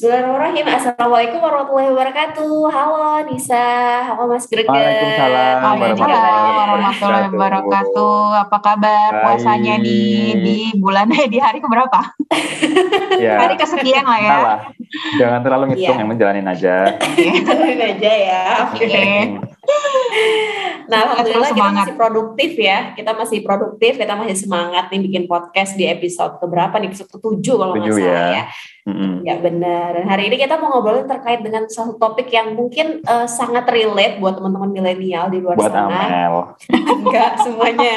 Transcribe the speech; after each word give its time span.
Bismillahirrahmanirrahim. 0.00 0.64
Assalamualaikum 0.64 1.38
warahmatullahi 1.44 1.92
wabarakatuh. 1.92 2.72
Halo 2.72 3.20
Nisa, 3.28 3.68
halo 4.08 4.32
Mas 4.32 4.48
Greget. 4.48 4.72
Waalaikumsalam 4.72 5.60
warahmatullahi 5.60 7.28
wabarakatuh. 7.28 8.16
Apa 8.48 8.58
kabar 8.64 9.10
Baik. 9.12 9.24
puasanya 9.28 9.76
nih 9.76 10.40
di 10.40 10.56
bulan 10.80 11.04
di 11.12 11.36
hari 11.36 11.60
keberapa? 11.60 12.00
Ya, 13.20 13.36
Hari 13.44 13.60
kesekian 13.60 14.06
lah 14.08 14.16
ya. 14.16 14.30
salah. 14.32 14.58
Jangan 15.20 15.40
terlalu 15.44 15.64
ngitung, 15.74 15.92
Iya. 15.92 16.00
yang 16.00 16.08
menjalanin 16.08 16.46
aja. 16.48 16.76
Jalanin 17.44 17.80
aja 17.84 18.12
ya. 18.16 18.42
Oke. 18.72 18.86
Oke. 18.88 19.04
Nah, 20.90 21.14
alhamdulillah 21.14 21.52
kita 21.54 21.70
masih 21.70 21.94
produktif 21.94 22.50
ya. 22.58 22.78
Kita 22.98 23.12
masih 23.14 23.38
produktif, 23.46 23.92
kita 23.94 24.14
masih 24.18 24.36
semangat 24.36 24.90
nih 24.90 25.00
bikin 25.06 25.24
podcast 25.30 25.78
di 25.78 25.86
episode 25.86 26.42
keberapa 26.42 26.74
nih? 26.82 26.90
Episode 26.90 27.10
ke-7 27.14 27.46
kalau 27.54 27.72
nggak 27.78 27.86
Tujuh 27.86 28.02
salah 28.02 28.10
ya. 28.10 28.30
ya. 28.34 28.44
Mm-mm. 28.90 29.14
Ya 29.22 29.34
benar. 29.38 29.88
Dan 29.94 30.06
hari 30.08 30.32
ini 30.32 30.36
kita 30.40 30.56
mau 30.58 30.72
ngobrolin 30.72 31.06
terkait 31.06 31.44
dengan 31.44 31.68
satu 31.68 31.94
topik 32.00 32.32
yang 32.32 32.56
mungkin 32.58 33.04
eh, 33.04 33.28
sangat 33.28 33.68
relate 33.70 34.18
buat 34.18 34.40
teman-teman 34.40 34.72
milenial 34.72 35.30
di 35.30 35.38
luar 35.38 35.60
Buat 35.60 35.70
sana. 35.70 36.00
Amel. 36.00 36.34
Enggak 37.04 37.32
semuanya. 37.44 37.94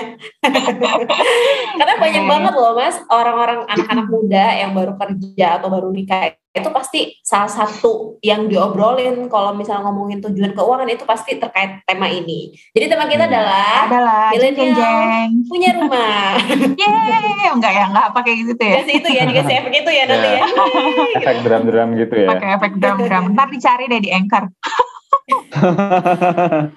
Karena 1.79 1.93
banyak 1.97 2.23
banget 2.27 2.53
loh 2.53 2.73
mas 2.77 2.99
orang-orang 3.09 3.65
anak-anak 3.65 4.07
muda 4.11 4.45
yang 4.59 4.71
baru 4.75 4.93
kerja 4.99 5.57
atau 5.57 5.71
baru 5.71 5.89
nikah 5.89 6.35
itu 6.53 6.69
pasti 6.69 6.99
salah 7.19 7.49
satu 7.49 8.21
yang 8.21 8.45
diobrolin 8.45 9.25
kalau 9.25 9.51
misalnya 9.51 9.89
ngomongin 9.89 10.21
tujuan 10.21 10.53
keuangan 10.53 10.85
itu 10.85 11.01
pasti 11.01 11.35
terkait 11.35 11.81
tema 11.83 12.05
ini. 12.05 12.53
Jadi 12.71 12.85
tema 12.85 13.05
kita 13.05 13.25
Hmm. 13.25 13.33
adalah 13.33 13.77
Adalah 13.89 14.23
jeng 14.31 14.53
jeng 14.53 14.69
Milenial. 14.69 15.49
punya 15.49 15.69
rumah. 15.73 16.37
Yeay, 16.81 17.49
enggak 17.49 17.73
ya, 17.73 17.83
enggak 17.89 18.07
pakai 18.13 18.33
gitu 18.39 18.53
ya. 18.55 18.75
Dikasih 18.77 18.95
itu 18.95 19.09
ya, 19.09 19.23
dikasih 19.25 19.53
efek 19.59 19.73
itu 19.75 19.89
ya 19.89 20.03
nanti 20.05 20.29
ya. 20.29 20.43
Efek 21.19 21.37
drum-drum 21.41 21.89
gitu 21.97 22.15
ya. 22.15 22.29
Pakai 22.29 22.49
efek 22.53 22.71
drum-drum. 22.77 23.23
Ntar 23.33 23.47
dicari 23.49 23.83
deh 23.89 23.99
di 23.99 24.09
Anchor. 24.09 24.45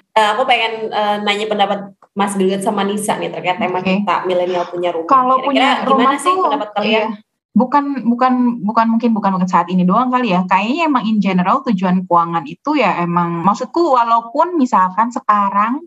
Eh, 0.09 0.29
aku 0.33 0.43
pengen 0.49 0.89
eh, 0.89 1.17
nanya 1.21 1.47
pendapat 1.47 1.79
Mas 2.13 2.33
Gilgit 2.33 2.65
sama 2.65 2.81
Nisa 2.81 3.21
nih 3.21 3.29
terkait 3.29 3.61
tema 3.61 3.81
Oke. 3.81 3.93
kita 4.01 4.25
milenial 4.25 4.65
punya 4.65 4.89
rumah. 4.89 5.05
Kalau 5.07 5.37
punya 5.39 5.85
gimana 5.85 5.85
rumah 5.85 6.15
sih 6.17 6.33
tuh 6.33 6.45
pendapat 6.47 6.71
kalian? 6.73 7.09
iya. 7.13 7.26
Bukan 7.57 8.05
bukan 8.05 8.61
bukan 8.61 8.87
mungkin 8.93 9.11
bukan 9.17 9.31
bukan 9.41 9.49
saat 9.49 9.73
ini 9.73 9.89
doang 9.89 10.13
kali 10.13 10.37
ya. 10.37 10.45
Kayaknya 10.45 10.93
emang 10.93 11.05
in 11.09 11.19
general 11.25 11.65
tujuan 11.65 12.05
keuangan 12.05 12.45
itu 12.45 12.77
ya 12.77 13.01
emang 13.01 13.41
maksudku 13.41 13.97
walaupun 13.97 14.61
misalkan 14.61 15.09
sekarang 15.09 15.81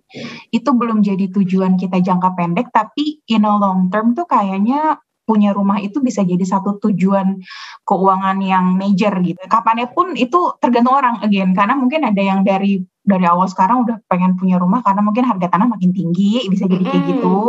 itu 0.49 0.69
belum 0.73 1.05
jadi 1.05 1.29
tujuan 1.29 1.77
kita 1.77 2.01
jangka 2.01 2.33
pendek 2.33 2.73
tapi 2.73 3.21
in 3.29 3.45
a 3.45 3.53
long 3.53 3.93
term 3.93 4.17
tuh 4.17 4.25
kayaknya 4.25 4.97
punya 5.29 5.53
rumah 5.53 5.77
itu 5.77 6.01
bisa 6.01 6.25
jadi 6.25 6.41
satu 6.41 6.81
tujuan 6.81 7.37
keuangan 7.85 8.41
yang 8.41 8.73
major 8.73 9.13
gitu. 9.21 9.37
Kapannya 9.45 9.93
pun 9.93 10.17
itu 10.17 10.57
tergantung 10.57 10.97
orang 10.97 11.21
again 11.21 11.53
karena 11.53 11.77
mungkin 11.77 12.01
ada 12.01 12.17
yang 12.17 12.41
dari 12.41 12.81
dari 13.09 13.25
awal 13.25 13.45
sekarang 13.45 13.81
udah 13.81 13.97
pengen 14.05 14.37
punya 14.37 14.55
rumah 14.55 14.79
karena 14.79 15.01
mungkin 15.01 15.25
harga 15.25 15.49
tanah 15.49 15.65
makin 15.67 15.89
tinggi 15.89 16.45
bisa 16.45 16.63
jadi 16.63 16.79
kayak 16.79 16.97
Mm. 16.99 17.09
gitu 17.11 17.39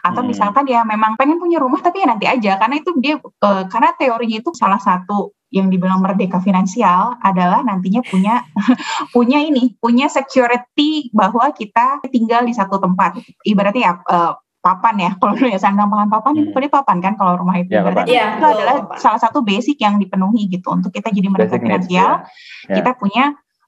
atau 0.00 0.20
Hmm. 0.20 0.28
misalkan 0.28 0.64
dia 0.64 0.80
memang 0.82 1.14
pengen 1.14 1.36
punya 1.36 1.60
rumah 1.60 1.78
tapi 1.78 2.00
ya 2.00 2.08
nanti 2.08 2.24
aja 2.24 2.56
karena 2.56 2.74
itu 2.76 2.90
dia 2.96 3.14
eh, 3.20 3.62
karena 3.68 3.92
teorinya 3.92 4.38
itu 4.38 4.50
salah 4.52 4.78
satu 4.78 5.30
yang 5.48 5.68
dibilang 5.68 6.00
merdeka 6.00 6.40
finansial 6.40 7.14
adalah 7.20 7.60
nantinya 7.60 8.00
punya 8.02 8.42
punya 9.14 9.38
ini 9.38 9.76
punya 9.76 10.08
security 10.08 11.08
bahwa 11.10 11.52
kita 11.52 12.02
tinggal 12.08 12.42
di 12.42 12.50
satu 12.50 12.76
tempat 12.76 13.14
ibaratnya 13.42 13.82
ya 13.82 13.94
eh, 14.02 14.32
papan 14.58 14.96
ya 14.98 15.10
kalau 15.20 15.36
dulu 15.36 15.46
ya 15.46 15.60
sandang 15.60 15.86
pangan 15.86 16.08
papan 16.08 16.32
itu 16.34 16.48
Hmm. 16.48 16.56
tadi 16.56 16.68
papan 16.68 16.96
kan 16.98 17.12
kalau 17.14 17.36
rumah 17.36 17.54
itu 17.54 17.68
Ya, 17.68 17.80
ibaratnya 17.80 18.00
papan. 18.02 18.10
Iya, 18.10 18.24
itu 18.34 18.46
adalah 18.50 18.74
papan. 18.82 18.98
salah 18.98 19.20
satu 19.20 19.38
basic 19.40 19.76
yang 19.78 19.94
dipenuhi 19.96 20.48
gitu 20.48 20.68
untuk 20.68 20.90
kita 20.90 21.08
jadi 21.08 21.28
merdeka 21.28 21.56
finansial 21.58 22.10
ya. 22.18 22.26
Ya. 22.66 22.74
kita 22.80 22.96
punya 22.96 23.24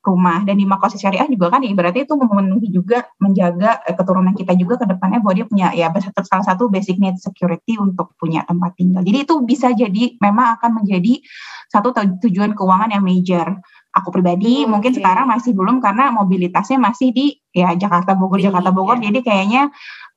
rumah 0.07 0.47
dan 0.47 0.55
di 0.55 0.63
makosis 0.63 1.03
syariah 1.03 1.27
juga 1.27 1.51
kan 1.59 1.67
ibaratnya 1.67 2.07
itu 2.07 2.15
memenuhi 2.15 2.71
juga 2.71 3.03
menjaga 3.19 3.83
eh, 3.83 3.95
keturunan 3.99 4.33
kita 4.39 4.55
juga 4.55 4.79
ke 4.79 4.87
depannya 4.87 5.19
bahwa 5.19 5.35
dia 5.35 5.47
punya 5.51 5.67
ya 5.75 5.91
salah 6.23 6.47
satu 6.47 6.71
basic 6.71 7.03
need 7.03 7.19
security 7.19 7.75
untuk 7.77 8.15
punya 8.15 8.47
tempat 8.47 8.79
tinggal. 8.79 9.03
Jadi 9.03 9.19
itu 9.27 9.35
bisa 9.43 9.75
jadi 9.75 10.15
memang 10.23 10.57
akan 10.57 10.83
menjadi 10.83 11.19
satu 11.67 11.91
tu- 11.91 12.31
tujuan 12.31 12.55
keuangan 12.55 12.95
yang 12.95 13.03
major. 13.03 13.59
Aku 13.97 14.13
pribadi 14.13 14.63
Hmm, 14.63 14.77
mungkin 14.77 14.93
sekarang 14.93 15.27
masih 15.27 15.57
belum 15.57 15.81
karena 15.81 16.13
mobilitasnya 16.13 16.77
masih 16.79 17.11
di 17.11 17.27
ya 17.51 17.73
Jakarta 17.75 18.13
Bogor 18.13 18.39
Jakarta 18.39 18.71
Bogor. 18.71 19.01
ya. 19.01 19.09
Jadi 19.09 19.25
kayaknya 19.25 19.73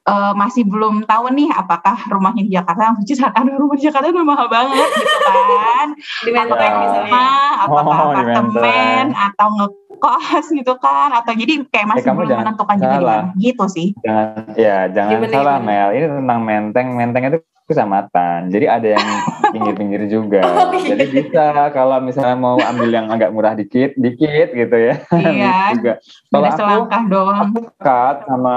eh, 0.09 0.33
masih 0.33 0.63
belum 0.65 1.05
tahu 1.05 1.29
nih 1.31 1.49
apakah 1.51 1.97
rumahnya 2.07 2.41
di 2.41 2.51
Jakarta, 2.51 2.97
which 2.97 3.09
is 3.09 3.21
aduh 3.21 3.53
rumah 3.53 3.75
di 3.75 3.85
Jakarta 3.85 4.09
udah 4.09 4.25
mahal 4.25 4.47
banget 4.47 4.89
gitu 4.89 5.17
kan 5.21 5.87
Di 6.25 6.31
Menteng 6.31 6.49
apakah 6.49 6.69
Ya. 6.69 6.79
misalnya. 6.79 7.05
rumah, 7.05 7.47
apakah 7.59 7.97
Oh, 7.99 8.11
apartemen, 8.11 9.05
atau 9.11 9.47
ngekos 9.53 10.45
gitu 10.51 10.73
kan, 10.77 11.09
atau 11.13 11.31
jadi 11.31 11.53
kayak 11.65 11.87
masih 11.87 12.03
kamu 12.05 12.17
belum 12.17 12.29
jangan 12.29 12.41
menentukan 12.45 12.75
juga 12.75 12.87
di 12.89 12.97
salah. 12.97 13.19
mana. 13.21 13.33
Gitu 13.37 13.63
sih. 13.67 13.87
Jangan, 13.99 14.27
ya 14.55 14.77
jangan 14.89 15.11
Gimana, 15.13 15.29
salah 15.29 15.57
gimana? 15.57 15.67
Mel. 15.67 15.89
Ini 15.91 16.05
tentang 16.09 16.39
menteng. 16.41 16.87
Menteng 16.91 17.23
itu 17.27 17.37
kecamatan. 17.65 18.39
Jadi 18.49 18.65
ada 18.65 18.87
yang 18.89 19.07
pinggir-pinggir 19.53 20.01
juga. 20.07 20.41
Oh, 20.41 20.73
iya. 20.73 20.89
Jadi 20.89 21.05
bisa 21.11 21.45
kalau 21.69 21.97
misalnya 21.99 22.33
mau 22.33 22.57
ambil 22.57 22.89
yang 22.89 23.07
agak 23.07 23.29
murah 23.29 23.53
dikit, 23.53 23.93
dikit 23.95 24.49
gitu 24.51 24.73
ya. 24.75 24.95
Iya. 25.11 25.53
Juga. 25.77 25.93
Kalau 26.27 26.45
aku 26.45 26.57
selangkah 26.57 27.03
doang. 27.05 27.37
aku 27.45 27.59
sepakat 27.61 28.15
sama 28.25 28.55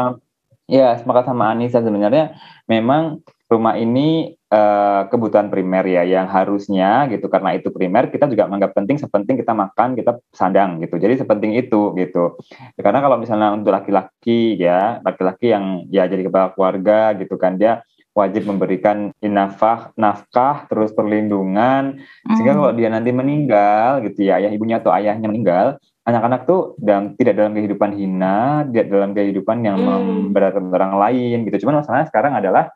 ya 0.69 0.99
sepakat 0.99 1.28
sama 1.28 1.53
Anissa 1.55 1.83
sebenarnya. 1.83 2.37
Memang 2.71 3.21
rumah 3.53 3.77
ini 3.77 4.33
eh, 4.33 5.03
kebutuhan 5.12 5.53
primer 5.53 5.84
ya 5.84 6.03
yang 6.09 6.25
harusnya 6.28 7.05
gitu. 7.12 7.28
Karena 7.28 7.53
itu 7.53 7.69
primer 7.69 8.09
kita 8.09 8.25
juga 8.28 8.49
menganggap 8.49 8.73
penting 8.73 8.97
sepenting 8.97 9.37
kita 9.37 9.53
makan 9.53 9.93
kita 9.93 10.17
sandang 10.33 10.81
gitu. 10.81 10.97
Jadi 10.97 11.21
sepenting 11.21 11.53
itu 11.56 11.93
gitu. 12.00 12.41
Karena 12.81 13.05
kalau 13.05 13.21
misalnya 13.21 13.53
untuk 13.53 13.77
laki-laki 13.77 14.56
ya 14.56 15.05
laki-laki 15.05 15.53
yang 15.53 15.84
ya 15.93 16.09
jadi 16.09 16.25
kepala 16.28 16.56
keluarga 16.56 17.12
gitu 17.21 17.37
kan 17.37 17.61
dia 17.61 17.84
wajib 18.12 18.44
memberikan 18.44 19.09
nafkah 19.25 19.93
nafkah 19.97 20.69
terus 20.69 20.93
perlindungan. 20.93 22.00
Sehingga 22.37 22.53
Hmm. 22.56 22.61
kalau 22.61 22.73
dia 22.77 22.89
nanti 22.93 23.09
meninggal 23.12 24.05
gitu 24.05 24.29
ya 24.29 24.37
ayah 24.41 24.53
ibunya 24.53 24.81
atau 24.81 24.93
ayahnya 24.93 25.29
meninggal 25.29 25.81
anak-anak 26.02 26.44
tuh 26.44 26.74
dalam 26.76 27.14
tidak 27.14 27.36
dalam 27.36 27.52
kehidupan 27.52 27.92
hina 27.92 28.64
tidak 28.66 28.86
dalam 28.88 29.10
kehidupan 29.12 29.56
yang 29.60 29.76
Hmm. 29.78 30.28
memberatkan 30.28 30.66
orang 30.66 30.98
lain 30.98 31.44
gitu 31.44 31.62
cuman 31.62 31.78
masalahnya 31.78 32.06
sekarang 32.06 32.34
adalah 32.34 32.70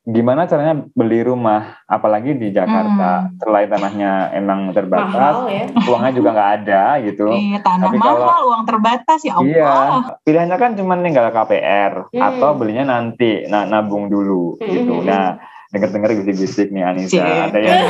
gimana 0.00 0.44
caranya 0.44 0.88
beli 0.88 1.20
rumah 1.20 1.84
apalagi 1.84 2.32
di 2.32 2.48
Jakarta 2.48 3.28
selain 3.36 3.68
tanahnya 3.68 4.32
emang 4.32 4.72
terbatas 4.72 5.12
Mahal 5.12 5.52
ya. 5.52 5.64
uangnya 5.84 6.12
juga 6.14 6.28
nggak 6.32 6.50
ada 6.56 6.82
gitu 7.02 7.26
Iya, 7.28 7.58
tanah 7.60 7.84
Tapi 7.84 7.96
mahal, 7.98 8.16
kalau- 8.16 8.46
uang 8.48 8.62
terbatas 8.64 9.20
ya 9.20 9.32
Allah. 9.34 9.44
Iya, 9.44 9.72
pilihannya 10.22 10.56
kan 10.56 10.70
cuma 10.72 10.96
tinggal 10.96 11.28
KPR 11.28 11.92
Hmm. 12.08 12.20
atau 12.24 12.54
belinya 12.54 12.84
nanti, 12.88 13.44
nah 13.44 13.62
nabung 13.62 14.06
dulu 14.06 14.56
Hmm. 14.56 14.64
gitu. 14.64 14.94
Nah, 15.02 15.36
denger-denger 15.68 16.10
bisik-bisik 16.16 16.70
nih 16.70 16.82
Anissa, 16.82 17.12
Cie. 17.12 17.44
ada 17.44 17.58
yang 17.58 17.76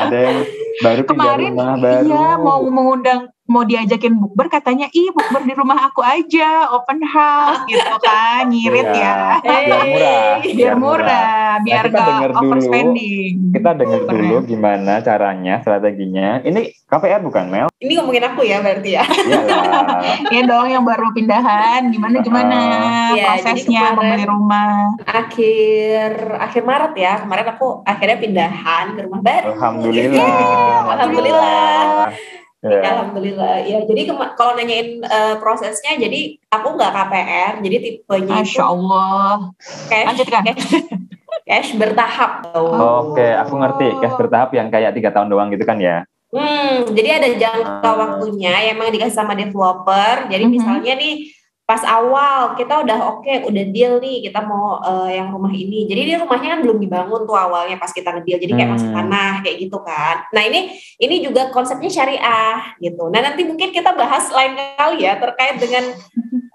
ada 0.00 0.16
yang 0.18 0.38
baru 0.78 1.02
pindah 1.02 1.10
Kemarin 1.26 1.50
rumah 1.50 1.72
baru. 1.76 2.06
iya 2.06 2.28
mau 2.36 2.60
mengundang 2.64 3.20
mau 3.44 3.62
diajakin 3.62 4.14
bukber 4.14 4.46
katanya 4.48 4.86
ih 4.88 5.10
bukber 5.10 5.42
di 5.42 5.52
rumah 5.52 5.74
aku 5.84 6.00
aja 6.00 6.70
open 6.70 7.02
house 7.02 7.66
gitu 7.66 7.82
kan 7.98 8.46
ngirit 8.46 8.86
Iya, 8.86 9.10
ya 9.42 9.58
biar 9.66 9.82
murah, 9.82 10.38
biar 10.46 10.74
murah 10.76 11.34
biar 11.60 11.84
kita 11.84 11.98
gak 11.98 12.30
dulu. 12.30 12.38
overspending 12.46 13.34
Kita 13.50 13.70
dengar 13.74 14.00
dulu 14.06 14.36
gimana 14.44 14.92
caranya, 15.00 15.58
strateginya. 15.58 16.38
Ini 16.40 16.60
KPR 16.84 17.20
bukan 17.20 17.44
Mel? 17.48 17.66
Ini 17.76 17.92
ngomongin 17.92 18.22
aku 18.24 18.40
ya 18.44 18.58
berarti 18.60 18.90
ya. 18.92 19.02
Ya 20.30 20.40
dong 20.44 20.68
yang 20.68 20.84
baru 20.84 21.10
pindahan 21.10 21.90
gimana 21.90 22.16
gimana 22.20 22.58
Iya, 23.12 23.24
prosesnya 23.34 23.82
kemarin- 23.90 23.96
membeli 23.98 24.24
rumah 24.26 24.94
Akhir 25.04 26.10
akhir 26.36 26.62
Maret 26.62 26.94
ya. 26.94 27.12
Kemarin 27.18 27.46
aku 27.48 27.66
akhirnya 27.82 28.16
pindahan 28.16 28.94
ke 28.94 29.00
rumah 29.02 29.20
baru. 29.20 29.48
Alhamdulillah. 29.52 30.30
Alhamdulillah. 30.90 32.10
Ya. 32.60 32.80
Alhamdulillah. 32.92 33.54
Ya, 33.64 33.78
jadi 33.88 34.12
kalau 34.36 34.52
nanyain 34.52 35.00
eh, 35.00 35.34
prosesnya, 35.40 35.96
jadi 35.96 36.36
aku 36.52 36.76
nggak 36.76 36.92
KPR, 36.92 37.52
jadi 37.64 37.76
tipenya 37.80 38.44
itu 38.44 38.52
masya 38.52 38.64
Allah 38.68 39.32
cash, 39.88 40.06
lanjutkan 40.12 40.42
cash, 40.44 40.64
cash 41.48 41.70
bertahap. 41.80 42.32
Oke, 42.52 43.24
aku 43.32 43.54
ngerti. 43.56 43.86
Cash 44.04 44.16
bertahap 44.20 44.52
yang 44.52 44.68
kayak 44.68 44.92
tiga 44.92 45.08
tahun 45.08 45.32
doang 45.32 45.48
gitu 45.56 45.64
kan 45.64 45.80
ya? 45.80 46.04
Hmm, 46.30 46.86
jadi 46.94 47.18
ada 47.18 47.28
jangka 47.32 47.90
waktunya 47.90 48.54
yang 48.70 48.78
emang 48.78 48.94
dikasih 48.94 49.16
sama 49.18 49.34
developer. 49.34 50.30
Jadi 50.30 50.44
Mhm. 50.46 50.52
misalnya 50.52 50.92
nih 50.94 51.14
pas 51.70 51.86
awal 51.86 52.58
kita 52.58 52.82
udah 52.82 52.98
oke, 53.14 53.46
udah 53.46 53.64
deal 53.70 54.02
nih 54.02 54.26
kita 54.26 54.42
mau 54.42 54.82
eh, 54.82 55.22
yang 55.22 55.30
rumah 55.30 55.54
ini. 55.54 55.86
Jadi 55.86 56.02
dia 56.02 56.16
rumahnya 56.18 56.58
kan 56.58 56.60
belum 56.66 56.82
dibangun 56.82 57.22
tuh 57.22 57.38
awalnya 57.38 57.78
pas 57.78 57.94
kita 57.94 58.10
ngedeal. 58.10 58.42
Jadi 58.42 58.52
kayak 58.52 58.70
masih 58.74 58.88
Hmm. 58.90 58.98
tanah 58.98 59.32
kayak 59.40 59.56
gitu 59.62 59.78
kan. 59.80 60.26
Nah 60.34 60.42
ini 60.42 60.60
ini 60.98 61.22
juga 61.22 61.46
konsepnya 61.48 61.86
syariah 61.86 62.74
gitu. 62.76 63.06
Nah 63.06 63.22
nanti 63.22 63.46
mungkin 63.46 63.70
kita 63.70 63.94
bahas 63.94 64.26
lain 64.34 64.58
kali 64.74 65.06
ya 65.06 65.14
terkait 65.14 65.62
dengan 65.62 65.94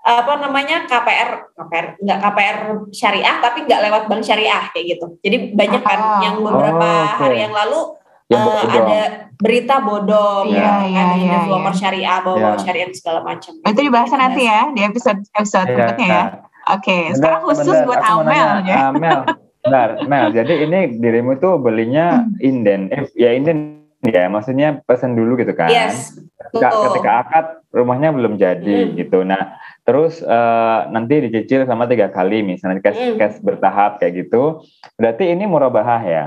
apa 0.06 0.38
namanya 0.38 0.84
KPR 0.86 1.30
KPR 1.56 1.86
nggak 1.98 2.20
KPR 2.22 2.58
syariah 2.94 3.36
tapi 3.40 3.66
nggak 3.66 3.82
lewat 3.82 4.04
bank 4.06 4.22
syariah 4.22 4.68
kayak 4.70 4.86
gitu. 4.94 5.06
Jadi 5.24 5.56
banyak 5.56 5.82
kan 5.82 5.98
Ah. 5.98 6.20
yang 6.22 6.44
beberapa 6.44 6.76
Oh, 6.78 7.08
oke. 7.08 7.18
hari 7.24 7.38
yang 7.40 7.56
lalu 7.56 7.80
yang 8.26 8.42
bodong. 8.44 8.72
ada 8.74 9.02
berita 9.36 9.76
bodong 9.80 10.44
Iya, 10.46 10.52
gitu 10.52 10.66
kan, 10.66 10.82
iya, 10.82 11.04
dengan 11.06 11.16
iya, 11.16 11.34
developer 11.38 11.70
iya. 11.70 11.78
syariah 11.78 12.18
bawa 12.20 12.38
Iya. 12.40 12.52
syariah 12.58 12.88
segala 12.92 13.20
macam 13.22 13.52
Itu 13.62 13.80
dibahas 13.80 14.10
nanti 14.12 14.42
ya 14.44 14.62
di 14.72 14.82
episode 14.82 15.20
episode 15.32 15.68
Iya. 15.68 15.76
berikutnya 15.76 16.08
ya. 16.08 16.24
Oke, 16.68 16.98
sekarang 17.14 17.40
Bentar, 17.40 17.48
khusus 17.48 17.68
bentar, 17.70 17.86
buat 17.86 18.02
Amel 18.02 18.48
nanya. 18.58 18.66
ya. 18.66 18.78
Ah, 18.80 18.92
Mel, 18.92 19.20
bentar, 19.62 19.90
Mel. 20.04 20.26
Jadi 20.34 20.54
ini 20.60 20.80
dirimu 20.98 21.38
tuh 21.38 21.54
belinya 21.56 22.06
inden, 22.40 22.90
eh, 22.90 23.06
ya 23.14 23.30
inden 23.32 23.58
ya, 24.02 24.26
maksudnya 24.26 24.82
pesen 24.82 25.14
dulu 25.14 25.38
gitu 25.38 25.54
kan? 25.54 25.70
yes 25.70 26.18
Ketika, 26.50 26.70
betul 26.70 26.82
ketika 26.90 27.12
akad 27.22 27.46
rumahnya 27.70 28.10
belum 28.10 28.34
jadi 28.36 28.78
Hmm. 28.82 28.94
gitu. 28.96 29.22
Nah, 29.22 29.54
terus 29.82 30.22
eh, 30.22 30.80
nanti 30.90 31.22
dicicil 31.22 31.66
sama 31.66 31.86
tiga 31.86 32.10
kali 32.10 32.42
misalnya 32.42 32.82
cash 32.82 32.98
Hmm. 32.98 33.18
cash 33.18 33.38
bertahap 33.40 33.98
kayak 33.98 34.26
gitu. 34.26 34.66
Berarti 34.96 35.30
ini 35.30 35.46
murabahah 35.46 36.02
ya? 36.02 36.26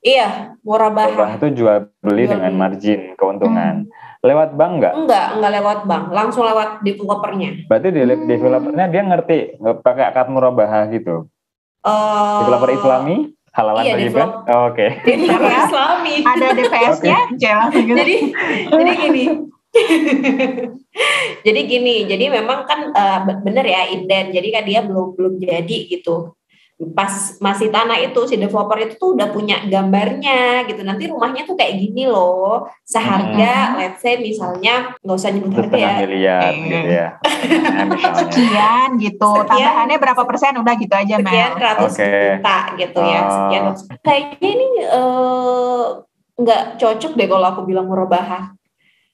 Iya 0.00 0.56
Murabahah 0.60 1.08
murabahah 1.08 1.34
itu 1.36 1.48
jual 1.54 1.76
beli 1.98 2.22
Jual 2.22 2.32
dengan 2.34 2.50
beli. 2.50 2.60
margin 2.60 3.00
keuntungan. 3.14 3.74
Hmm. 3.84 4.18
Lewat 4.20 4.52
bank 4.52 4.72
nggak? 4.76 4.94
enggak 4.98 5.26
enggak 5.32 5.52
lewat 5.54 5.78
bank 5.84 6.04
langsung 6.10 6.44
lewat 6.44 6.80
developernya 6.80 7.64
Berarti 7.66 7.88
di 7.88 8.00
Hmm. 8.02 8.26
developernya 8.26 8.86
dia 8.86 9.02
ngerti 9.02 9.36
nggak 9.56 9.76
pakai 9.80 10.04
akad 10.06 10.26
murabahah 10.28 10.84
gitu. 10.88 11.24
Eh, 11.80 12.36
Developer 12.38 12.70
Islami, 12.70 13.16
halalan 13.50 13.80
iya, 13.82 13.94
bagi 13.94 14.04
develop- 14.06 14.44
bank. 14.44 14.52
Oh, 14.52 14.62
Oke. 14.68 14.86
developer 15.06 15.48
Ya. 15.48 15.60
Islami 15.64 16.14
Ada 16.22 16.46
DPS-nya, 16.52 17.18
jalan 17.34 17.70
gitu. 17.80 17.96
jadi 17.96 18.14
jadi 18.68 18.92
gini 18.98 19.24
jadi 21.40 21.60
gini 21.62 21.94
jadi 22.04 22.24
memang 22.28 22.66
kan 22.66 22.80
be- 23.22 23.40
bener 23.40 23.64
ya 23.64 23.86
inden 23.88 24.28
jadi 24.30 24.48
kan 24.50 24.62
dia 24.64 24.80
belum 24.82 25.14
belum 25.14 25.34
jadi 25.38 25.76
gitu 25.88 26.34
pas 26.90 27.12
masih 27.38 27.68
tanah 27.68 28.00
itu 28.00 28.16
si 28.24 28.34
developer 28.34 28.72
itu 28.76 28.96
tuh 28.96 29.12
udah 29.12 29.28
punya 29.28 29.60
gambarnya 29.62 30.64
gitu 30.64 30.80
nanti 30.80 31.06
rumahnya 31.06 31.44
tuh 31.44 31.52
kayak 31.52 31.76
gini 31.76 32.08
loh 32.08 32.64
seharga 32.82 33.76
let's 33.76 34.00
say 34.00 34.16
misalnya 34.16 34.96
nggak 34.98 35.12
usah 35.14 35.28
nyebut 35.28 35.52
harga 35.54 35.76
ya 35.76 35.92
miliar 36.00 36.40
Eh. 36.40 36.56
gitu 36.64 36.88
ya. 36.90 37.08
Misalnya. 37.90 38.16
Sekian 38.16 38.88
gitu. 38.96 39.28
Sekian. 39.30 39.48
Tambahannya 39.50 39.96
berapa 39.98 40.22
persen 40.24 40.52
udah 40.56 40.74
gitu 40.74 40.94
aja 40.94 41.14
sekian 41.16 41.52
Mel. 41.52 41.60
ratus 41.60 41.92
Oke. 41.92 42.08
juta 42.08 42.58
gitu 42.74 42.98
ya 43.02 43.20
Oh. 43.20 43.30
sekian 43.30 43.62
ratus 43.66 43.82
kayaknya 44.00 44.48
ini 44.50 44.66
nggak 46.38 46.62
cocok 46.76 47.12
deh 47.14 47.28
kalau 47.28 47.46
aku 47.46 47.60
bilang 47.62 47.84
murabahah 47.84 48.56